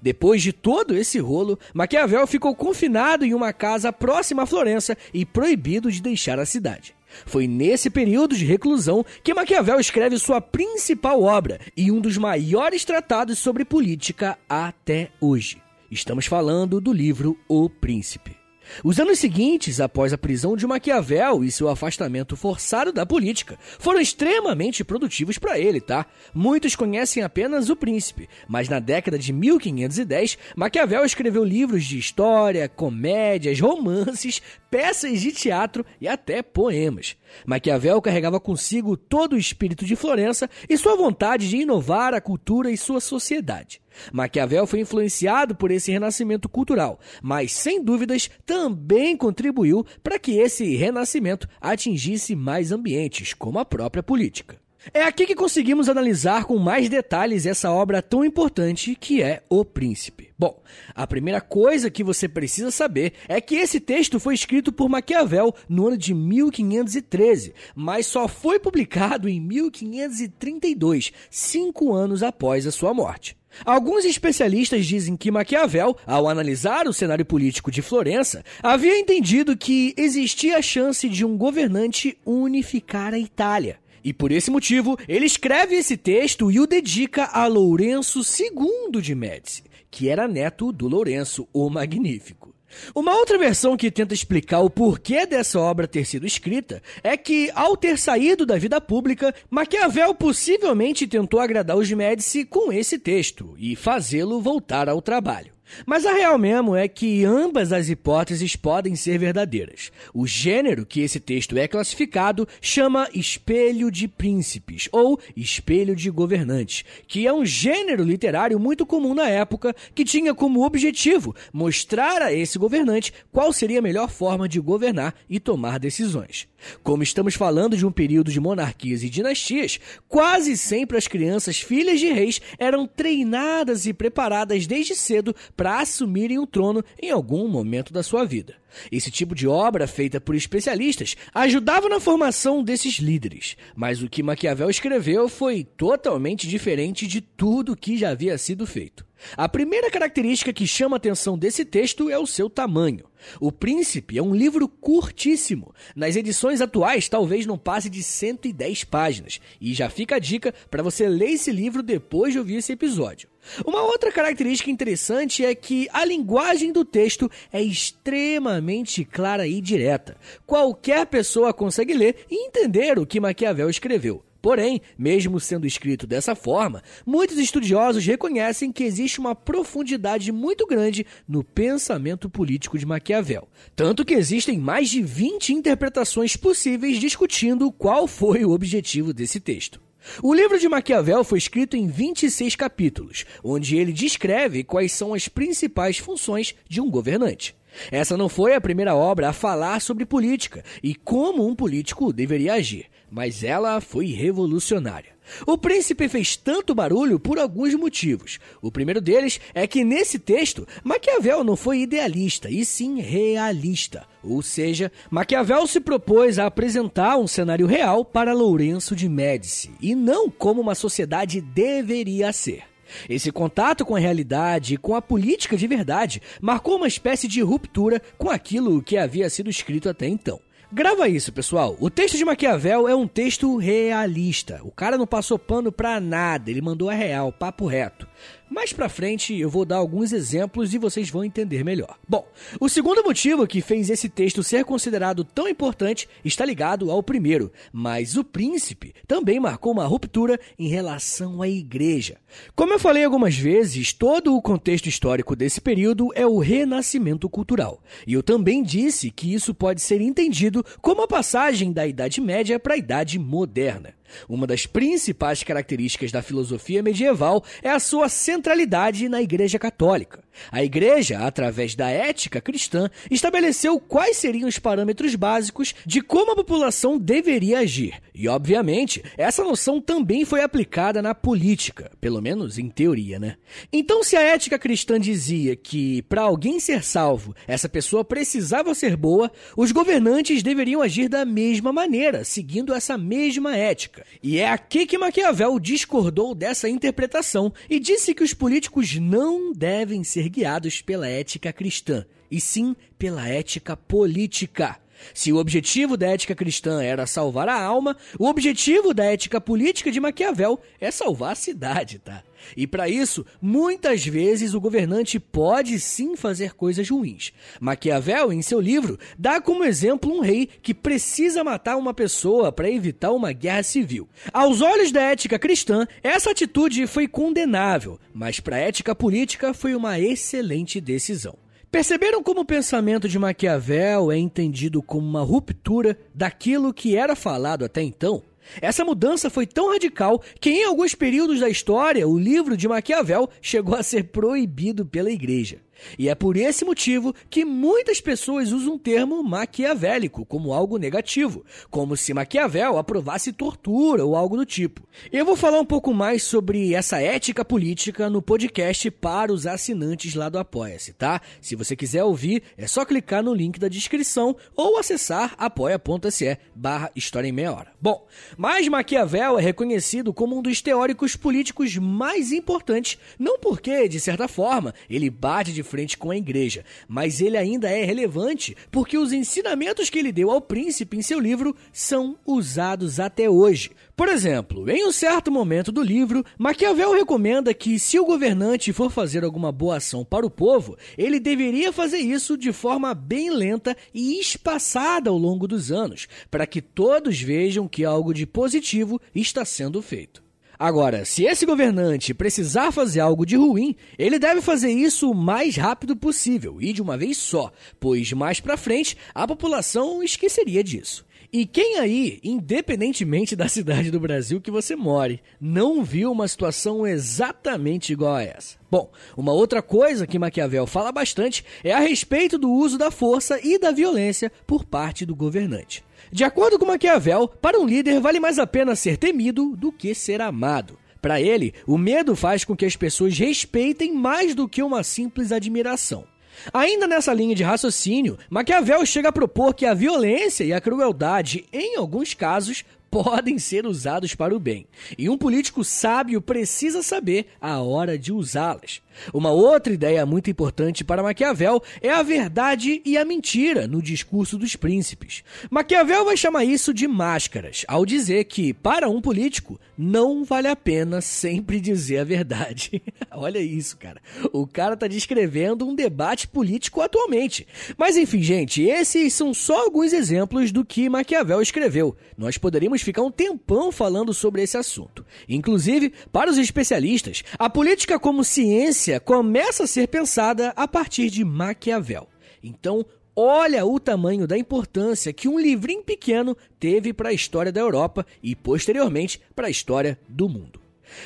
Depois 0.00 0.42
de 0.42 0.52
todo 0.52 0.96
esse 0.96 1.18
rolo, 1.18 1.58
Maquiavel 1.74 2.26
ficou 2.26 2.54
confinado 2.54 3.24
em 3.24 3.34
uma 3.34 3.52
casa 3.52 3.92
próxima 3.92 4.44
a 4.44 4.46
Florença 4.46 4.96
e 5.12 5.24
proibido 5.24 5.90
de 5.90 6.00
deixar 6.00 6.38
a 6.38 6.46
cidade. 6.46 6.94
Foi 7.24 7.46
nesse 7.46 7.90
período 7.90 8.36
de 8.36 8.44
reclusão 8.44 9.04
que 9.22 9.34
Maquiavel 9.34 9.80
escreve 9.80 10.18
sua 10.18 10.40
principal 10.40 11.22
obra 11.22 11.60
e 11.76 11.90
um 11.90 12.00
dos 12.00 12.18
maiores 12.18 12.84
tratados 12.84 13.38
sobre 13.38 13.64
política 13.64 14.38
até 14.48 15.10
hoje. 15.20 15.62
Estamos 15.90 16.26
falando 16.26 16.80
do 16.80 16.92
livro 16.92 17.38
O 17.48 17.68
Príncipe. 17.68 18.41
Os 18.84 18.98
anos 18.98 19.18
seguintes, 19.18 19.80
após 19.80 20.12
a 20.12 20.18
prisão 20.18 20.56
de 20.56 20.66
Maquiavel 20.66 21.44
e 21.44 21.50
seu 21.50 21.68
afastamento 21.68 22.36
forçado 22.36 22.92
da 22.92 23.06
política, 23.06 23.58
foram 23.78 24.00
extremamente 24.00 24.84
produtivos 24.84 25.38
para 25.38 25.58
ele, 25.58 25.80
tá? 25.80 26.06
Muitos 26.34 26.76
conhecem 26.76 27.22
apenas 27.22 27.68
O 27.68 27.76
Príncipe, 27.76 28.28
mas 28.48 28.68
na 28.68 28.78
década 28.78 29.18
de 29.18 29.32
1510, 29.32 30.38
Maquiavel 30.56 31.04
escreveu 31.04 31.44
livros 31.44 31.84
de 31.84 31.98
história, 31.98 32.68
comédias, 32.68 33.60
romances, 33.60 34.40
peças 34.70 35.20
de 35.20 35.32
teatro 35.32 35.84
e 36.00 36.08
até 36.08 36.42
poemas. 36.42 37.16
Maquiavel 37.46 38.00
carregava 38.00 38.40
consigo 38.40 38.96
todo 38.96 39.34
o 39.34 39.38
espírito 39.38 39.84
de 39.84 39.96
Florença 39.96 40.48
e 40.68 40.76
sua 40.76 40.96
vontade 40.96 41.48
de 41.48 41.58
inovar 41.58 42.14
a 42.14 42.20
cultura 42.20 42.70
e 42.70 42.76
sua 42.76 43.00
sociedade. 43.00 43.80
Maquiavel 44.12 44.66
foi 44.66 44.80
influenciado 44.80 45.54
por 45.54 45.70
esse 45.70 45.90
renascimento 45.90 46.48
cultural, 46.48 46.98
mas 47.22 47.52
sem 47.52 47.82
dúvidas 47.82 48.30
também 48.44 49.16
contribuiu 49.16 49.84
para 50.02 50.18
que 50.18 50.38
esse 50.38 50.76
renascimento 50.76 51.48
atingisse 51.60 52.34
mais 52.34 52.72
ambientes, 52.72 53.34
como 53.34 53.58
a 53.58 53.64
própria 53.64 54.02
política. 54.02 54.62
É 54.92 55.02
aqui 55.02 55.26
que 55.26 55.34
conseguimos 55.34 55.88
analisar 55.88 56.44
com 56.44 56.58
mais 56.58 56.88
detalhes 56.88 57.46
essa 57.46 57.70
obra 57.70 58.02
tão 58.02 58.24
importante 58.24 58.96
que 58.96 59.22
é 59.22 59.42
O 59.48 59.64
Príncipe. 59.64 60.32
Bom, 60.36 60.60
a 60.92 61.06
primeira 61.06 61.40
coisa 61.40 61.90
que 61.90 62.02
você 62.02 62.28
precisa 62.28 62.70
saber 62.70 63.12
é 63.28 63.40
que 63.40 63.54
esse 63.54 63.78
texto 63.78 64.18
foi 64.18 64.34
escrito 64.34 64.72
por 64.72 64.88
Maquiavel 64.88 65.54
no 65.68 65.86
ano 65.86 65.96
de 65.96 66.12
1513, 66.12 67.54
mas 67.76 68.06
só 68.06 68.26
foi 68.26 68.58
publicado 68.58 69.28
em 69.28 69.40
1532, 69.40 71.12
cinco 71.30 71.92
anos 71.94 72.22
após 72.22 72.66
a 72.66 72.72
sua 72.72 72.92
morte. 72.92 73.36
Alguns 73.64 74.04
especialistas 74.04 74.86
dizem 74.86 75.16
que 75.16 75.30
Maquiavel, 75.30 75.96
ao 76.06 76.28
analisar 76.28 76.86
o 76.86 76.92
cenário 76.92 77.24
político 77.24 77.70
de 77.70 77.82
Florença, 77.82 78.44
havia 78.62 78.98
entendido 78.98 79.56
que 79.56 79.94
existia 79.96 80.58
a 80.58 80.62
chance 80.62 81.08
de 81.08 81.24
um 81.24 81.36
governante 81.36 82.16
unificar 82.24 83.14
a 83.14 83.18
Itália. 83.18 83.78
E 84.04 84.12
por 84.12 84.32
esse 84.32 84.50
motivo, 84.50 84.98
ele 85.06 85.26
escreve 85.26 85.76
esse 85.76 85.96
texto 85.96 86.50
e 86.50 86.58
o 86.58 86.66
dedica 86.66 87.26
a 87.26 87.46
Lourenço 87.46 88.20
II 88.20 89.00
de 89.00 89.14
Médici, 89.14 89.62
que 89.90 90.08
era 90.08 90.26
neto 90.26 90.72
do 90.72 90.88
Lourenço 90.88 91.46
o 91.52 91.70
Magnífico. 91.70 92.52
Uma 92.94 93.14
outra 93.14 93.38
versão 93.38 93.76
que 93.76 93.90
tenta 93.90 94.14
explicar 94.14 94.60
o 94.60 94.70
porquê 94.70 95.26
dessa 95.26 95.60
obra 95.60 95.86
ter 95.86 96.04
sido 96.04 96.26
escrita 96.26 96.82
é 97.02 97.16
que, 97.16 97.50
ao 97.54 97.76
ter 97.76 97.98
saído 97.98 98.44
da 98.44 98.56
vida 98.56 98.80
pública, 98.80 99.34
Maquiavel 99.50 100.14
possivelmente 100.14 101.06
tentou 101.06 101.40
agradar 101.40 101.76
os 101.76 101.90
Médici 101.92 102.44
com 102.44 102.72
esse 102.72 102.98
texto 102.98 103.54
e 103.58 103.76
fazê-lo 103.76 104.40
voltar 104.40 104.88
ao 104.88 105.02
trabalho. 105.02 105.51
Mas 105.86 106.06
a 106.06 106.12
real 106.12 106.38
mesmo 106.38 106.76
é 106.76 106.86
que 106.88 107.24
ambas 107.24 107.72
as 107.72 107.88
hipóteses 107.88 108.56
podem 108.56 108.96
ser 108.96 109.18
verdadeiras. 109.18 109.90
O 110.14 110.26
gênero 110.26 110.86
que 110.86 111.00
esse 111.00 111.18
texto 111.18 111.56
é 111.56 111.66
classificado 111.68 112.46
chama 112.60 113.08
espelho 113.14 113.90
de 113.90 114.08
príncipes 114.08 114.88
ou 114.92 115.18
espelho 115.36 115.94
de 115.96 116.10
governantes, 116.10 116.84
que 117.06 117.26
é 117.26 117.32
um 117.32 117.44
gênero 117.44 118.04
literário 118.04 118.58
muito 118.58 118.84
comum 118.86 119.14
na 119.14 119.28
época 119.28 119.74
que 119.94 120.04
tinha 120.04 120.34
como 120.34 120.64
objetivo 120.64 121.34
mostrar 121.52 122.22
a 122.22 122.32
esse 122.32 122.58
governante 122.58 123.12
qual 123.30 123.52
seria 123.52 123.78
a 123.78 123.82
melhor 123.82 124.10
forma 124.10 124.48
de 124.48 124.60
governar 124.60 125.14
e 125.28 125.38
tomar 125.40 125.78
decisões. 125.78 126.48
Como 126.82 127.02
estamos 127.02 127.34
falando 127.34 127.76
de 127.76 127.84
um 127.86 127.90
período 127.90 128.30
de 128.30 128.40
monarquias 128.40 129.02
e 129.02 129.10
dinastias, 129.10 129.80
quase 130.08 130.56
sempre 130.56 130.96
as 130.96 131.08
crianças 131.08 131.60
filhas 131.60 131.98
de 131.98 132.10
reis 132.12 132.40
eram 132.58 132.86
treinadas 132.86 133.86
e 133.86 133.92
preparadas 133.92 134.66
desde 134.66 134.94
cedo 134.94 135.34
para 135.62 135.78
assumirem 135.78 136.40
o 136.40 136.46
trono 136.46 136.84
em 137.00 137.08
algum 137.08 137.46
momento 137.46 137.92
da 137.92 138.02
sua 138.02 138.24
vida. 138.24 138.56
Esse 138.90 139.12
tipo 139.12 139.32
de 139.32 139.46
obra, 139.46 139.86
feita 139.86 140.20
por 140.20 140.34
especialistas, 140.34 141.14
ajudava 141.32 141.88
na 141.88 142.00
formação 142.00 142.64
desses 142.64 142.94
líderes, 142.98 143.56
mas 143.76 144.02
o 144.02 144.08
que 144.08 144.24
Maquiavel 144.24 144.68
escreveu 144.68 145.28
foi 145.28 145.62
totalmente 145.62 146.48
diferente 146.48 147.06
de 147.06 147.20
tudo 147.20 147.76
que 147.76 147.96
já 147.96 148.10
havia 148.10 148.36
sido 148.38 148.66
feito. 148.66 149.06
A 149.36 149.48
primeira 149.48 149.88
característica 149.88 150.52
que 150.52 150.66
chama 150.66 150.96
a 150.96 150.98
atenção 150.98 151.38
desse 151.38 151.64
texto 151.64 152.10
é 152.10 152.18
o 152.18 152.26
seu 152.26 152.50
tamanho. 152.50 153.04
O 153.40 153.50
Príncipe 153.50 154.18
é 154.18 154.22
um 154.22 154.34
livro 154.34 154.68
curtíssimo. 154.68 155.74
Nas 155.94 156.16
edições 156.16 156.60
atuais, 156.60 157.08
talvez 157.08 157.46
não 157.46 157.58
passe 157.58 157.88
de 157.88 158.02
110 158.02 158.84
páginas. 158.84 159.40
E 159.60 159.74
já 159.74 159.88
fica 159.88 160.16
a 160.16 160.18
dica 160.18 160.54
para 160.70 160.82
você 160.82 161.08
ler 161.08 161.30
esse 161.30 161.50
livro 161.50 161.82
depois 161.82 162.32
de 162.32 162.38
ouvir 162.38 162.56
esse 162.56 162.72
episódio. 162.72 163.28
Uma 163.66 163.82
outra 163.82 164.12
característica 164.12 164.70
interessante 164.70 165.44
é 165.44 165.54
que 165.54 165.88
a 165.92 166.04
linguagem 166.04 166.72
do 166.72 166.84
texto 166.84 167.30
é 167.52 167.60
extremamente 167.60 169.04
clara 169.04 169.46
e 169.46 169.60
direta. 169.60 170.16
Qualquer 170.46 171.06
pessoa 171.06 171.52
consegue 171.52 171.92
ler 171.92 172.26
e 172.30 172.46
entender 172.46 172.98
o 172.98 173.06
que 173.06 173.20
Maquiavel 173.20 173.68
escreveu. 173.68 174.22
Porém, 174.42 174.82
mesmo 174.98 175.38
sendo 175.38 175.68
escrito 175.68 176.04
dessa 176.04 176.34
forma, 176.34 176.82
muitos 177.06 177.38
estudiosos 177.38 178.04
reconhecem 178.04 178.72
que 178.72 178.82
existe 178.82 179.20
uma 179.20 179.36
profundidade 179.36 180.32
muito 180.32 180.66
grande 180.66 181.06
no 181.28 181.44
pensamento 181.44 182.28
político 182.28 182.76
de 182.76 182.84
Maquiavel. 182.84 183.46
Tanto 183.76 184.04
que 184.04 184.14
existem 184.14 184.58
mais 184.58 184.90
de 184.90 185.00
20 185.00 185.54
interpretações 185.54 186.36
possíveis 186.36 186.98
discutindo 186.98 187.70
qual 187.70 188.08
foi 188.08 188.44
o 188.44 188.50
objetivo 188.50 189.12
desse 189.12 189.38
texto. 189.38 189.80
O 190.20 190.34
livro 190.34 190.58
de 190.58 190.68
Maquiavel 190.68 191.22
foi 191.22 191.38
escrito 191.38 191.76
em 191.76 191.86
26 191.86 192.56
capítulos, 192.56 193.24
onde 193.44 193.76
ele 193.76 193.92
descreve 193.92 194.64
quais 194.64 194.90
são 194.90 195.14
as 195.14 195.28
principais 195.28 195.98
funções 195.98 196.56
de 196.68 196.80
um 196.80 196.90
governante. 196.90 197.54
Essa 197.92 198.16
não 198.16 198.28
foi 198.28 198.54
a 198.54 198.60
primeira 198.60 198.96
obra 198.96 199.28
a 199.28 199.32
falar 199.32 199.80
sobre 199.80 200.04
política 200.04 200.64
e 200.82 200.96
como 200.96 201.46
um 201.46 201.54
político 201.54 202.12
deveria 202.12 202.54
agir 202.54 202.86
mas 203.12 203.44
ela 203.44 203.78
foi 203.78 204.06
revolucionária. 204.06 205.12
O 205.46 205.58
príncipe 205.58 206.08
fez 206.08 206.34
tanto 206.34 206.74
barulho 206.74 207.20
por 207.20 207.38
alguns 207.38 207.74
motivos. 207.74 208.38
O 208.60 208.72
primeiro 208.72 209.00
deles 209.00 209.38
é 209.54 209.66
que 209.66 209.84
nesse 209.84 210.18
texto, 210.18 210.66
Maquiavel 210.82 211.44
não 211.44 211.54
foi 211.54 211.80
idealista, 211.80 212.50
e 212.50 212.64
sim 212.64 213.00
realista. 213.00 214.06
Ou 214.24 214.40
seja, 214.42 214.90
Maquiavel 215.10 215.66
se 215.66 215.78
propôs 215.78 216.38
a 216.38 216.46
apresentar 216.46 217.18
um 217.18 217.26
cenário 217.26 217.66
real 217.66 218.04
para 218.04 218.32
Lourenço 218.32 218.96
de 218.96 219.08
Médici, 219.08 219.70
e 219.80 219.94
não 219.94 220.30
como 220.30 220.60
uma 220.60 220.74
sociedade 220.74 221.40
deveria 221.40 222.32
ser. 222.32 222.64
Esse 223.08 223.30
contato 223.30 223.84
com 223.84 223.94
a 223.94 224.00
realidade 224.00 224.74
e 224.74 224.78
com 224.78 224.94
a 224.94 225.02
política 225.02 225.56
de 225.56 225.66
verdade 225.66 226.20
marcou 226.40 226.76
uma 226.76 226.88
espécie 226.88 227.28
de 227.28 227.40
ruptura 227.40 228.00
com 228.18 228.30
aquilo 228.30 228.82
que 228.82 228.96
havia 228.96 229.30
sido 229.30 229.50
escrito 229.50 229.88
até 229.88 230.06
então. 230.06 230.40
Grava 230.74 231.06
isso, 231.06 231.30
pessoal. 231.30 231.76
O 231.80 231.90
texto 231.90 232.16
de 232.16 232.24
Maquiavel 232.24 232.88
é 232.88 232.94
um 232.94 233.06
texto 233.06 233.58
realista. 233.58 234.58
O 234.64 234.70
cara 234.70 234.96
não 234.96 235.06
passou 235.06 235.38
pano 235.38 235.70
pra 235.70 236.00
nada, 236.00 236.50
ele 236.50 236.62
mandou 236.62 236.88
a 236.88 236.94
real, 236.94 237.30
papo 237.30 237.66
reto. 237.66 238.08
Mais 238.52 238.70
pra 238.70 238.86
frente 238.86 239.34
eu 239.34 239.48
vou 239.48 239.64
dar 239.64 239.78
alguns 239.78 240.12
exemplos 240.12 240.74
e 240.74 240.78
vocês 240.78 241.08
vão 241.08 241.24
entender 241.24 241.64
melhor. 241.64 241.96
Bom, 242.06 242.28
o 242.60 242.68
segundo 242.68 243.02
motivo 243.02 243.46
que 243.46 243.62
fez 243.62 243.88
esse 243.88 244.10
texto 244.10 244.42
ser 244.42 244.62
considerado 244.62 245.24
tão 245.24 245.48
importante 245.48 246.06
está 246.22 246.44
ligado 246.44 246.90
ao 246.90 247.02
primeiro, 247.02 247.50
mas 247.72 248.14
o 248.14 248.22
príncipe 248.22 248.94
também 249.08 249.40
marcou 249.40 249.72
uma 249.72 249.86
ruptura 249.86 250.38
em 250.58 250.68
relação 250.68 251.40
à 251.40 251.48
igreja. 251.48 252.18
Como 252.54 252.74
eu 252.74 252.78
falei 252.78 253.04
algumas 253.04 253.34
vezes, 253.34 253.94
todo 253.94 254.36
o 254.36 254.42
contexto 254.42 254.86
histórico 254.86 255.34
desse 255.34 255.58
período 255.58 256.10
é 256.14 256.26
o 256.26 256.38
renascimento 256.38 257.30
cultural. 257.30 257.82
E 258.06 258.12
eu 258.12 258.22
também 258.22 258.62
disse 258.62 259.10
que 259.10 259.32
isso 259.32 259.54
pode 259.54 259.80
ser 259.80 260.02
entendido 260.02 260.62
como 260.82 261.00
a 261.00 261.08
passagem 261.08 261.72
da 261.72 261.86
Idade 261.86 262.20
Média 262.20 262.60
para 262.60 262.74
a 262.74 262.76
Idade 262.76 263.18
Moderna. 263.18 263.94
Uma 264.28 264.46
das 264.46 264.66
principais 264.66 265.42
características 265.42 266.12
da 266.12 266.22
filosofia 266.22 266.82
medieval 266.82 267.44
é 267.62 267.70
a 267.70 267.80
sua 267.80 268.08
centralidade 268.08 269.08
na 269.08 269.22
Igreja 269.22 269.58
Católica. 269.58 270.22
A 270.50 270.64
Igreja, 270.64 271.18
através 271.20 271.74
da 271.74 271.88
ética 271.90 272.40
cristã, 272.40 272.90
estabeleceu 273.10 273.78
quais 273.78 274.16
seriam 274.16 274.48
os 274.48 274.58
parâmetros 274.58 275.14
básicos 275.14 275.74
de 275.84 276.00
como 276.00 276.32
a 276.32 276.36
população 276.36 276.98
deveria 276.98 277.60
agir. 277.60 278.00
E, 278.14 278.28
obviamente, 278.28 279.02
essa 279.16 279.44
noção 279.44 279.80
também 279.80 280.24
foi 280.24 280.42
aplicada 280.42 281.02
na 281.02 281.14
política, 281.14 281.90
pelo 282.00 282.20
menos 282.20 282.58
em 282.58 282.68
teoria, 282.68 283.18
né? 283.18 283.36
Então, 283.72 284.02
se 284.02 284.16
a 284.16 284.22
ética 284.22 284.58
cristã 284.58 284.98
dizia 284.98 285.54
que, 285.54 286.02
para 286.02 286.22
alguém 286.22 286.58
ser 286.58 286.82
salvo, 286.82 287.34
essa 287.46 287.68
pessoa 287.68 288.04
precisava 288.04 288.74
ser 288.74 288.96
boa, 288.96 289.30
os 289.56 289.72
governantes 289.72 290.42
deveriam 290.42 290.82
agir 290.82 291.08
da 291.08 291.24
mesma 291.24 291.72
maneira, 291.72 292.24
seguindo 292.24 292.74
essa 292.74 292.96
mesma 292.96 293.56
ética. 293.56 294.01
E 294.22 294.38
é 294.38 294.48
aqui 294.48 294.86
que 294.86 294.96
Maquiavel 294.96 295.58
discordou 295.58 296.34
dessa 296.34 296.68
interpretação 296.68 297.52
e 297.68 297.78
disse 297.78 298.14
que 298.14 298.24
os 298.24 298.32
políticos 298.32 298.94
não 298.96 299.52
devem 299.52 300.02
ser 300.02 300.22
ser 300.22 300.28
guiados 300.28 300.80
pela 300.80 301.08
ética 301.08 301.52
cristã, 301.52 302.04
e 302.30 302.40
sim 302.40 302.76
pela 302.98 303.28
ética 303.28 303.76
política. 303.76 304.78
Se 305.12 305.32
o 305.32 305.36
objetivo 305.36 305.96
da 305.96 306.06
ética 306.06 306.34
cristã 306.34 306.80
era 306.80 307.06
salvar 307.06 307.48
a 307.48 307.60
alma, 307.60 307.96
o 308.18 308.26
objetivo 308.26 308.94
da 308.94 309.04
ética 309.04 309.40
política 309.40 309.90
de 309.90 309.98
Maquiavel 309.98 310.60
é 310.80 310.92
salvar 310.92 311.32
a 311.32 311.34
cidade, 311.34 311.98
tá? 311.98 312.22
E 312.56 312.66
para 312.66 312.88
isso, 312.88 313.24
muitas 313.40 314.04
vezes 314.04 314.54
o 314.54 314.60
governante 314.60 315.18
pode 315.18 315.78
sim 315.80 316.16
fazer 316.16 316.54
coisas 316.54 316.88
ruins. 316.88 317.32
Maquiavel, 317.60 318.32
em 318.32 318.42
seu 318.42 318.60
livro, 318.60 318.98
dá 319.18 319.40
como 319.40 319.64
exemplo 319.64 320.12
um 320.12 320.20
rei 320.20 320.48
que 320.62 320.74
precisa 320.74 321.44
matar 321.44 321.76
uma 321.76 321.94
pessoa 321.94 322.52
para 322.52 322.70
evitar 322.70 323.12
uma 323.12 323.32
guerra 323.32 323.62
civil. 323.62 324.08
Aos 324.32 324.60
olhos 324.60 324.92
da 324.92 325.02
ética 325.02 325.38
cristã, 325.38 325.86
essa 326.02 326.30
atitude 326.30 326.86
foi 326.86 327.08
condenável, 327.08 327.98
mas 328.12 328.40
para 328.40 328.56
a 328.56 328.60
ética 328.60 328.94
política 328.94 329.54
foi 329.54 329.74
uma 329.74 329.98
excelente 329.98 330.80
decisão. 330.80 331.36
Perceberam 331.72 332.22
como 332.22 332.42
o 332.42 332.44
pensamento 332.44 333.08
de 333.08 333.18
Maquiavel 333.18 334.12
é 334.12 334.18
entendido 334.18 334.82
como 334.82 335.08
uma 335.08 335.22
ruptura 335.22 335.98
daquilo 336.14 336.74
que 336.74 336.96
era 336.96 337.16
falado 337.16 337.64
até 337.64 337.80
então? 337.80 338.22
Essa 338.60 338.84
mudança 338.84 339.30
foi 339.30 339.46
tão 339.46 339.72
radical 339.72 340.22
que, 340.40 340.50
em 340.50 340.64
alguns 340.64 340.94
períodos 340.94 341.40
da 341.40 341.48
história, 341.48 342.06
o 342.06 342.18
livro 342.18 342.56
de 342.56 342.68
Maquiavel 342.68 343.28
chegou 343.40 343.74
a 343.74 343.82
ser 343.82 344.04
proibido 344.04 344.84
pela 344.84 345.10
igreja. 345.10 345.58
E 345.98 346.08
é 346.08 346.14
por 346.14 346.36
esse 346.36 346.64
motivo 346.64 347.14
que 347.30 347.44
muitas 347.44 348.00
pessoas 348.00 348.52
usam 348.52 348.74
o 348.74 348.78
termo 348.78 349.22
maquiavélico 349.22 350.24
como 350.24 350.52
algo 350.52 350.78
negativo, 350.78 351.44
como 351.70 351.96
se 351.96 352.14
Maquiavel 352.14 352.78
aprovasse 352.78 353.32
tortura 353.32 354.04
ou 354.04 354.16
algo 354.16 354.36
do 354.36 354.46
tipo. 354.46 354.86
Eu 355.10 355.24
vou 355.24 355.36
falar 355.36 355.60
um 355.60 355.64
pouco 355.64 355.92
mais 355.94 356.22
sobre 356.22 356.74
essa 356.74 357.00
ética 357.00 357.44
política 357.44 358.08
no 358.08 358.22
podcast 358.22 358.90
para 358.90 359.32
os 359.32 359.46
assinantes 359.46 360.14
lá 360.14 360.28
do 360.28 360.38
Apoia-se, 360.38 360.92
tá? 360.92 361.20
Se 361.40 361.56
você 361.56 361.74
quiser 361.74 362.04
ouvir, 362.04 362.42
é 362.56 362.66
só 362.66 362.84
clicar 362.84 363.22
no 363.22 363.34
link 363.34 363.58
da 363.58 363.68
descrição 363.68 364.36
ou 364.56 364.78
acessar 364.78 365.34
apoia.se 365.38 366.38
barra 366.54 366.90
História 366.94 367.28
em 367.28 367.32
Meia 367.32 367.52
Hora. 367.52 367.72
Bom, 367.80 368.06
mas 368.36 368.68
Maquiavel 368.68 369.38
é 369.38 369.42
reconhecido 369.42 370.12
como 370.12 370.38
um 370.38 370.42
dos 370.42 370.60
teóricos 370.60 371.16
políticos 371.16 371.76
mais 371.76 372.32
importantes, 372.32 372.98
não 373.18 373.38
porque, 373.38 373.88
de 373.88 374.00
certa 374.00 374.28
forma, 374.28 374.74
ele 374.88 375.10
bate 375.10 375.52
de 375.52 375.62
frente 375.72 375.96
com 375.96 376.10
a 376.10 376.16
igreja, 376.18 376.66
mas 376.86 377.22
ele 377.22 377.34
ainda 377.34 377.70
é 377.70 377.82
relevante 377.82 378.54
porque 378.70 378.98
os 378.98 379.10
ensinamentos 379.10 379.88
que 379.88 379.98
ele 379.98 380.12
deu 380.12 380.30
ao 380.30 380.38
príncipe 380.38 380.98
em 380.98 381.02
seu 381.02 381.18
livro 381.18 381.56
são 381.72 382.14
usados 382.26 383.00
até 383.00 383.30
hoje. 383.30 383.70
Por 383.96 384.06
exemplo, 384.08 384.68
em 384.68 384.86
um 384.86 384.92
certo 384.92 385.32
momento 385.32 385.72
do 385.72 385.82
livro, 385.82 386.22
Maquiavel 386.36 386.92
recomenda 386.92 387.54
que, 387.54 387.78
se 387.78 387.98
o 387.98 388.04
governante 388.04 388.70
for 388.70 388.90
fazer 388.90 389.24
alguma 389.24 389.50
boa 389.50 389.78
ação 389.78 390.04
para 390.04 390.26
o 390.26 390.30
povo, 390.30 390.76
ele 390.98 391.18
deveria 391.18 391.72
fazer 391.72 391.98
isso 391.98 392.36
de 392.36 392.52
forma 392.52 392.92
bem 392.92 393.30
lenta 393.30 393.74
e 393.94 394.20
espaçada 394.20 395.08
ao 395.08 395.16
longo 395.16 395.48
dos 395.48 395.72
anos, 395.72 396.06
para 396.30 396.46
que 396.46 396.60
todos 396.60 397.18
vejam 397.18 397.66
que 397.66 397.82
algo 397.82 398.12
de 398.12 398.26
positivo 398.26 399.00
está 399.14 399.42
sendo 399.42 399.80
feito. 399.80 400.22
Agora, 400.62 401.04
se 401.04 401.24
esse 401.24 401.44
governante 401.44 402.14
precisar 402.14 402.70
fazer 402.70 403.00
algo 403.00 403.26
de 403.26 403.34
ruim, 403.34 403.74
ele 403.98 404.16
deve 404.16 404.40
fazer 404.40 404.70
isso 404.70 405.10
o 405.10 405.14
mais 405.14 405.56
rápido 405.56 405.96
possível 405.96 406.58
e 406.60 406.72
de 406.72 406.80
uma 406.80 406.96
vez 406.96 407.16
só, 407.16 407.50
pois 407.80 408.12
mais 408.12 408.38
para 408.38 408.56
frente 408.56 408.96
a 409.12 409.26
população 409.26 410.04
esqueceria 410.04 410.62
disso. 410.62 411.04
E 411.32 411.46
quem 411.46 411.80
aí, 411.80 412.20
independentemente 412.22 413.34
da 413.34 413.48
cidade 413.48 413.90
do 413.90 413.98
Brasil 413.98 414.40
que 414.40 414.52
você 414.52 414.76
more, 414.76 415.20
não 415.40 415.82
viu 415.82 416.12
uma 416.12 416.28
situação 416.28 416.86
exatamente 416.86 417.92
igual 417.92 418.14
a 418.14 418.22
essa? 418.22 418.56
Bom, 418.70 418.88
uma 419.16 419.32
outra 419.32 419.62
coisa 419.62 420.06
que 420.06 420.16
Maquiavel 420.16 420.68
fala 420.68 420.92
bastante 420.92 421.44
é 421.64 421.72
a 421.72 421.80
respeito 421.80 422.38
do 422.38 422.48
uso 422.48 422.78
da 422.78 422.92
força 422.92 423.40
e 423.42 423.58
da 423.58 423.72
violência 423.72 424.30
por 424.46 424.64
parte 424.64 425.04
do 425.04 425.16
governante. 425.16 425.82
De 426.12 426.24
acordo 426.24 426.58
com 426.58 426.66
Maquiavel, 426.66 427.26
para 427.26 427.58
um 427.58 427.64
líder 427.64 427.98
vale 427.98 428.20
mais 428.20 428.38
a 428.38 428.46
pena 428.46 428.76
ser 428.76 428.98
temido 428.98 429.56
do 429.56 429.72
que 429.72 429.94
ser 429.94 430.20
amado. 430.20 430.78
Para 431.00 431.18
ele, 431.18 431.54
o 431.66 431.78
medo 431.78 432.14
faz 432.14 432.44
com 432.44 432.54
que 432.54 432.66
as 432.66 432.76
pessoas 432.76 433.16
respeitem 433.16 433.94
mais 433.94 434.34
do 434.34 434.46
que 434.46 434.62
uma 434.62 434.82
simples 434.82 435.32
admiração. 435.32 436.04
Ainda 436.52 436.86
nessa 436.86 437.14
linha 437.14 437.34
de 437.34 437.42
raciocínio, 437.42 438.18
Maquiavel 438.28 438.84
chega 438.84 439.08
a 439.08 439.12
propor 439.12 439.54
que 439.54 439.64
a 439.64 439.72
violência 439.72 440.44
e 440.44 440.52
a 440.52 440.60
crueldade, 440.60 441.46
em 441.50 441.76
alguns 441.76 442.12
casos, 442.12 442.62
podem 442.92 443.38
ser 443.38 443.64
usados 443.64 444.14
para 444.14 444.36
o 444.36 444.38
bem. 444.38 444.66
E 444.98 445.08
um 445.08 445.16
político 445.16 445.64
sábio 445.64 446.20
precisa 446.20 446.82
saber 446.82 447.24
a 447.40 447.58
hora 447.62 447.96
de 447.96 448.12
usá-las. 448.12 448.82
Uma 449.12 449.30
outra 449.30 449.72
ideia 449.72 450.04
muito 450.04 450.30
importante 450.30 450.84
para 450.84 451.02
Maquiavel 451.02 451.62
é 451.80 451.90
a 451.90 452.02
verdade 452.02 452.82
e 452.84 452.96
a 452.96 453.04
mentira 453.04 453.66
no 453.66 453.82
discurso 453.82 454.38
dos 454.38 454.56
príncipes. 454.56 455.22
Maquiavel 455.50 456.04
vai 456.04 456.16
chamar 456.16 456.44
isso 456.44 456.72
de 456.72 456.86
máscaras, 456.86 457.64
ao 457.68 457.86
dizer 457.86 458.24
que, 458.24 458.52
para 458.52 458.88
um 458.88 459.00
político, 459.00 459.60
não 459.76 460.24
vale 460.24 460.48
a 460.48 460.56
pena 460.56 461.00
sempre 461.00 461.60
dizer 461.60 461.98
a 461.98 462.04
verdade. 462.04 462.82
Olha 463.10 463.38
isso, 463.38 463.76
cara. 463.76 464.00
O 464.32 464.46
cara 464.46 464.76
tá 464.76 464.86
descrevendo 464.86 465.66
um 465.66 465.74
debate 465.74 466.28
político 466.28 466.80
atualmente. 466.80 467.46
Mas 467.76 467.96
enfim, 467.96 468.22
gente, 468.22 468.62
esses 468.62 469.12
são 469.14 469.32
só 469.32 469.64
alguns 469.64 469.92
exemplos 469.92 470.52
do 470.52 470.64
que 470.64 470.88
Maquiavel 470.88 471.40
escreveu. 471.40 471.96
Nós 472.16 472.38
poderíamos 472.38 472.82
ficar 472.82 473.02
um 473.02 473.10
tempão 473.10 473.72
falando 473.72 474.12
sobre 474.12 474.42
esse 474.42 474.56
assunto. 474.56 475.04
Inclusive, 475.28 475.92
para 476.12 476.30
os 476.30 476.38
especialistas, 476.38 477.22
a 477.38 477.48
política 477.48 477.98
como 477.98 478.24
ciência 478.24 478.81
ciência 478.82 479.00
começa 479.00 479.64
a 479.64 479.66
ser 479.66 479.86
pensada 479.86 480.52
a 480.56 480.66
partir 480.66 481.08
de 481.08 481.24
Maquiavel. 481.24 482.08
Então, 482.42 482.84
olha 483.14 483.64
o 483.64 483.78
tamanho 483.78 484.26
da 484.26 484.36
importância 484.36 485.12
que 485.12 485.28
um 485.28 485.38
livrinho 485.38 485.84
pequeno 485.84 486.36
teve 486.58 486.92
para 486.92 487.10
a 487.10 487.12
história 487.12 487.52
da 487.52 487.60
Europa 487.60 488.04
e 488.22 488.34
posteriormente 488.34 489.20
para 489.36 489.46
a 489.46 489.50
história 489.50 489.98
do 490.08 490.28
mundo. 490.28 490.61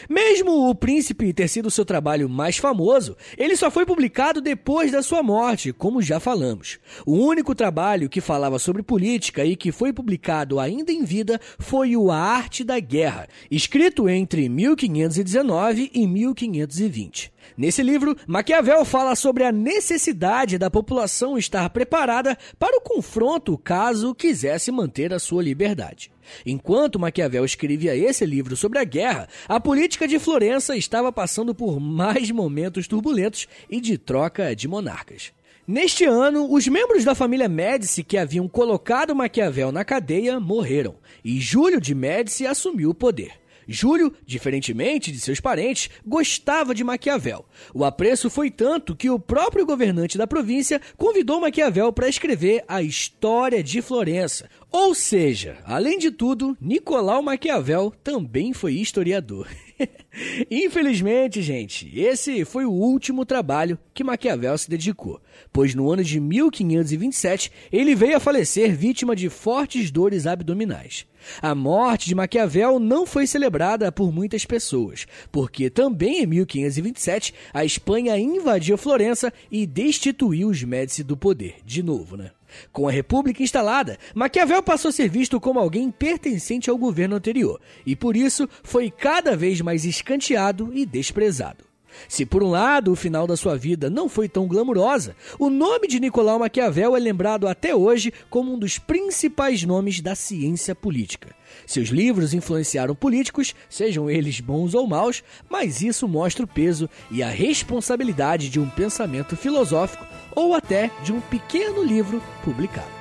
Mesmo 0.09 0.69
o 0.69 0.75
Príncipe 0.75 1.33
ter 1.33 1.49
sido 1.49 1.71
seu 1.71 1.85
trabalho 1.85 2.29
mais 2.29 2.57
famoso, 2.57 3.17
ele 3.37 3.57
só 3.57 3.71
foi 3.71 3.85
publicado 3.85 4.41
depois 4.41 4.93
da 4.93 5.03
sua 5.03 5.23
morte, 5.23 5.73
como 5.73 6.03
já 6.03 6.21
falamos. 6.21 6.79
O 7.05 7.15
único 7.15 7.55
trabalho 7.55 8.09
que 8.09 8.21
falava 8.21 8.59
sobre 8.59 8.83
política 8.83 9.45
e 9.45 9.57
que 9.57 9.73
foi 9.73 9.93
publicado 9.93 10.59
ainda 10.59 10.93
em 10.93 11.05
vida 11.05 11.41
foi 11.59 11.97
o 11.97 12.11
A 12.11 12.19
Arte 12.19 12.65
da 12.65 12.79
Guerra, 12.79 13.29
escrito 13.51 14.09
entre 14.09 14.49
1519 14.49 15.91
e 15.95 16.07
1520. 16.07 17.33
Nesse 17.57 17.83
livro, 17.83 18.17
Maquiavel 18.27 18.85
fala 18.85 19.15
sobre 19.15 19.45
a 19.45 19.53
necessidade 19.53 20.59
da 20.59 20.71
população 20.71 21.39
estar 21.39 21.69
preparada 21.71 22.37
para 22.59 22.77
o 22.77 22.81
confronto 22.81 23.57
caso 23.57 24.15
quisesse 24.15 24.71
manter 24.71 25.13
a 25.13 25.19
sua 25.19 25.43
liberdade. 25.43 26.11
Enquanto 26.45 26.99
Maquiavel 26.99 27.45
escrevia 27.45 27.97
esse 27.97 28.25
livro 28.25 28.57
sobre 28.57 28.79
a 28.79 28.85
guerra, 28.85 29.29
a 29.49 29.61
política 29.61 30.07
de 30.07 30.19
Florença 30.19 30.77
estava 30.77 31.13
passando 31.13 31.55
por 31.55 31.81
mais 31.81 32.31
momentos 32.31 32.87
turbulentos 32.87 33.47
e 33.71 33.81
de 33.81 33.99
troca 33.99 34.55
de 34.55 34.69
monarcas. 34.69 35.33
Neste 35.67 36.05
ano, 36.05 36.53
os 36.53 36.69
membros 36.69 37.03
da 37.05 37.15
família 37.15 37.49
Médici 37.49 38.05
que 38.05 38.17
haviam 38.17 38.47
colocado 38.47 39.17
Maquiavel 39.17 39.73
na 39.73 39.85
cadeia 39.85 40.39
morreram, 40.39 40.95
e 41.25 41.41
Júlio 41.41 41.81
de 41.81 41.93
Médici 41.93 42.47
assumiu 42.47 42.91
o 42.91 42.95
poder. 42.95 43.33
Júlio, 43.67 44.13
diferentemente 44.25 45.11
de 45.11 45.19
seus 45.19 45.41
parentes, 45.41 45.91
gostava 46.07 46.75
de 46.75 46.85
Maquiavel. 46.85 47.45
O 47.75 47.85
apreço 47.85 48.31
foi 48.31 48.51
tanto 48.51 48.95
que 48.95 49.11
o 49.11 49.19
próprio 49.19 49.67
governante 49.67 50.17
da 50.17 50.27
província 50.27 50.81
convidou 50.97 51.41
Maquiavel 51.41 51.93
para 51.93 52.09
escrever 52.09 52.65
a 52.69 52.83
História 52.83 53.63
de 53.63 53.83
Florença. 53.83 54.49
Ou 54.71 54.95
seja, 54.95 55.59
além 55.65 55.99
de 55.99 56.11
tudo, 56.11 56.57
Nicolau 56.61 57.23
Maquiavel 57.23 57.93
também 58.03 58.53
foi 58.53 58.75
historiador. 58.75 59.49
Infelizmente, 60.51 61.43
gente, 61.43 61.99
esse 61.99 62.45
foi 62.45 62.65
o 62.65 62.73
último 62.73 63.25
trabalho 63.25 63.79
que 63.93 64.05
Maquiavel 64.05 64.57
se 64.57 64.71
dedicou, 64.71 65.21
pois 65.53 65.75
no 65.75 65.91
ano 65.91 66.03
de 66.03 66.19
1527 66.19 67.51
ele 67.71 67.95
veio 67.95 68.17
a 68.17 68.21
falecer 68.21 68.75
vítima 68.75 69.15
de 69.15 69.29
fortes 69.29 69.91
dores 69.91 70.27
abdominais. 70.27 71.07
A 71.43 71.55
morte 71.55 72.07
de 72.07 72.15
Maquiavel 72.15 72.79
não 72.79 73.05
foi 73.05 73.27
celebrada 73.27 73.91
por 73.91 74.13
muitas 74.13 74.45
pessoas, 74.45 75.07
porque 75.33 75.69
também 75.69 76.23
em 76.23 76.27
1527 76.27 77.35
a 77.53 77.65
Espanha 77.65 78.17
invadiu 78.19 78.79
Florença 78.79 79.33
e 79.51 79.67
destituiu 79.67 80.49
os 80.49 80.63
Médici 80.63 81.03
do 81.03 81.17
poder, 81.17 81.57
de 81.65 81.83
novo, 81.83 82.17
né? 82.17 82.31
Com 82.73 82.89
a 82.89 82.93
República 82.93 83.43
instalada, 83.43 83.99
Maquiavel 84.15 84.63
passou 84.63 84.89
a 84.89 84.93
ser 84.93 85.09
visto 85.09 85.41
como 85.41 85.59
alguém 85.59 85.91
pertencente 85.91 86.71
ao 86.71 86.79
governo 86.79 87.17
anterior 87.17 87.61
e, 87.85 87.95
por 87.95 88.17
isso, 88.17 88.49
foi 88.63 88.91
cada 88.91 89.37
vez 89.37 89.61
mais 89.61 89.85
escanteado 89.85 90.71
e 90.73 90.85
desprezado. 90.85 91.65
Se 92.09 92.25
por 92.25 92.43
um 92.43 92.51
lado 92.51 92.93
o 92.93 92.97
final 92.97 93.27
da 93.27 93.37
sua 93.37 93.57
vida 93.57 93.91
não 93.91 94.09
foi 94.09 94.29
tão 94.29 94.47
glamurosa, 94.47 95.17
o 95.39 95.51
nome 95.51 95.89
de 95.89 96.01
Nicolau 96.01 96.39
Maquiavel 96.39 96.97
é 96.97 96.99
lembrado 96.99 97.49
até 97.49 97.75
hoje 97.75 98.13
como 98.31 98.53
um 98.53 98.59
dos 98.59 98.79
principais 98.79 99.63
nomes 99.65 100.01
da 100.01 100.15
ciência 100.15 100.75
política. 100.75 101.35
Seus 101.67 101.89
livros 101.89 102.35
influenciaram 102.35 102.95
políticos, 102.95 103.55
sejam 103.69 104.11
eles 104.11 104.41
bons 104.41 104.75
ou 104.75 104.87
maus, 104.87 105.23
mas 105.49 105.83
isso 105.83 106.07
mostra 106.09 106.45
o 106.45 106.49
peso 106.49 106.89
e 107.11 107.23
a 107.23 107.29
responsabilidade 107.29 108.49
de 108.49 108.61
um 108.61 108.69
pensamento 108.69 109.37
filosófico 109.37 110.07
ou 110.35 110.55
até 110.55 110.91
de 111.03 111.13
um 111.13 111.21
pequeno 111.21 111.83
livro 111.83 112.23
publicado. 112.45 112.96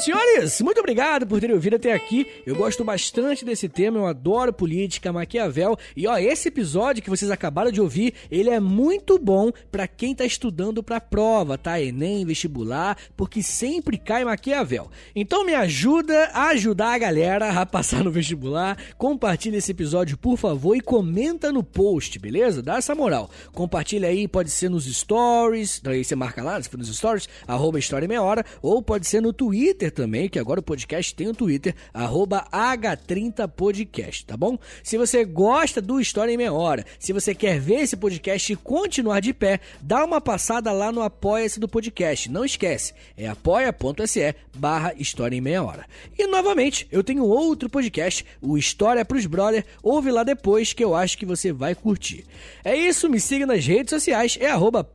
Senhores, 0.00 0.62
muito 0.62 0.80
obrigado 0.80 1.26
por 1.26 1.38
terem 1.40 1.54
ouvido 1.54 1.76
até 1.76 1.92
aqui. 1.92 2.26
Eu 2.46 2.56
gosto 2.56 2.82
bastante 2.82 3.44
desse 3.44 3.68
tema, 3.68 3.98
eu 3.98 4.06
adoro 4.06 4.50
política, 4.50 5.12
Maquiavel. 5.12 5.76
E 5.94 6.06
ó, 6.06 6.16
esse 6.16 6.48
episódio 6.48 7.02
que 7.02 7.10
vocês 7.10 7.30
acabaram 7.30 7.70
de 7.70 7.82
ouvir, 7.82 8.14
ele 8.30 8.48
é 8.48 8.58
muito 8.58 9.18
bom 9.18 9.52
para 9.70 9.86
quem 9.86 10.14
tá 10.14 10.24
estudando 10.24 10.82
pra 10.82 11.02
prova, 11.02 11.58
tá? 11.58 11.78
Enem, 11.78 12.24
vestibular, 12.24 12.96
porque 13.14 13.42
sempre 13.42 13.98
cai 13.98 14.24
Maquiavel. 14.24 14.90
Então 15.14 15.44
me 15.44 15.54
ajuda 15.54 16.30
a 16.32 16.48
ajudar 16.48 16.94
a 16.94 16.98
galera 16.98 17.60
a 17.60 17.66
passar 17.66 18.02
no 18.02 18.10
vestibular. 18.10 18.78
Compartilha 18.96 19.58
esse 19.58 19.72
episódio, 19.72 20.16
por 20.16 20.38
favor, 20.38 20.74
e 20.74 20.80
comenta 20.80 21.52
no 21.52 21.62
post, 21.62 22.18
beleza? 22.18 22.62
Dá 22.62 22.78
essa 22.78 22.94
moral. 22.94 23.30
Compartilha 23.52 24.08
aí, 24.08 24.26
pode 24.26 24.50
ser 24.50 24.70
nos 24.70 24.86
stories, 24.86 25.82
aí 25.84 26.02
você 26.02 26.16
marca 26.16 26.42
lá, 26.42 26.60
se 26.62 26.70
for 26.70 26.78
nos 26.78 26.88
stories, 26.88 27.28
arroba 27.46 27.78
História 27.78 28.08
Meia 28.08 28.22
Hora, 28.22 28.46
ou 28.62 28.82
pode 28.82 29.06
ser 29.06 29.20
no 29.20 29.30
Twitter 29.30 29.89
Twitter 29.90 29.90
também, 29.90 30.28
que 30.28 30.38
agora 30.38 30.60
o 30.60 30.62
podcast 30.62 31.14
tem 31.14 31.26
o 31.26 31.30
um 31.30 31.34
Twitter, 31.34 31.74
H30podcast, 31.94 34.24
tá 34.24 34.36
bom? 34.36 34.58
Se 34.82 34.96
você 34.96 35.24
gosta 35.24 35.80
do 35.80 36.00
História 36.00 36.32
em 36.32 36.36
Meia 36.36 36.52
Hora, 36.52 36.84
se 36.98 37.12
você 37.12 37.34
quer 37.34 37.58
ver 37.58 37.80
esse 37.80 37.96
podcast 37.96 38.54
continuar 38.56 39.20
de 39.20 39.34
pé, 39.34 39.60
dá 39.80 40.04
uma 40.04 40.20
passada 40.20 40.72
lá 40.72 40.92
no 40.92 41.02
Apoia-se 41.02 41.60
do 41.60 41.68
podcast. 41.68 42.30
Não 42.30 42.44
esquece, 42.44 42.94
é 43.16 43.28
apoia.se 43.28 44.34
barra 44.54 44.94
História 44.96 45.36
em 45.36 45.40
Meia 45.40 45.62
Hora. 45.62 45.86
E 46.16 46.26
novamente, 46.26 46.86
eu 46.90 47.02
tenho 47.02 47.24
outro 47.24 47.68
podcast, 47.68 48.24
o 48.40 48.56
História 48.56 49.04
pros 49.04 49.26
Brother, 49.26 49.64
ouve 49.82 50.10
lá 50.10 50.22
depois 50.22 50.72
que 50.72 50.84
eu 50.84 50.94
acho 50.94 51.18
que 51.18 51.26
você 51.26 51.52
vai 51.52 51.74
curtir. 51.74 52.24
É 52.64 52.76
isso, 52.76 53.08
me 53.08 53.20
siga 53.20 53.46
nas 53.46 53.66
redes 53.66 53.90
sociais, 53.90 54.38
é 54.40 54.50
arroba 54.50 54.88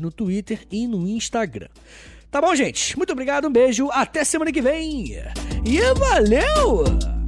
no 0.00 0.10
Twitter 0.10 0.60
e 0.70 0.86
no 0.86 1.06
Instagram. 1.06 1.68
Tá 2.32 2.40
bom, 2.40 2.54
gente? 2.54 2.96
Muito 2.96 3.12
obrigado, 3.12 3.46
um 3.46 3.52
beijo, 3.52 3.90
até 3.92 4.24
semana 4.24 4.50
que 4.50 4.62
vem. 4.62 5.22
E 5.66 5.94
valeu! 5.94 7.21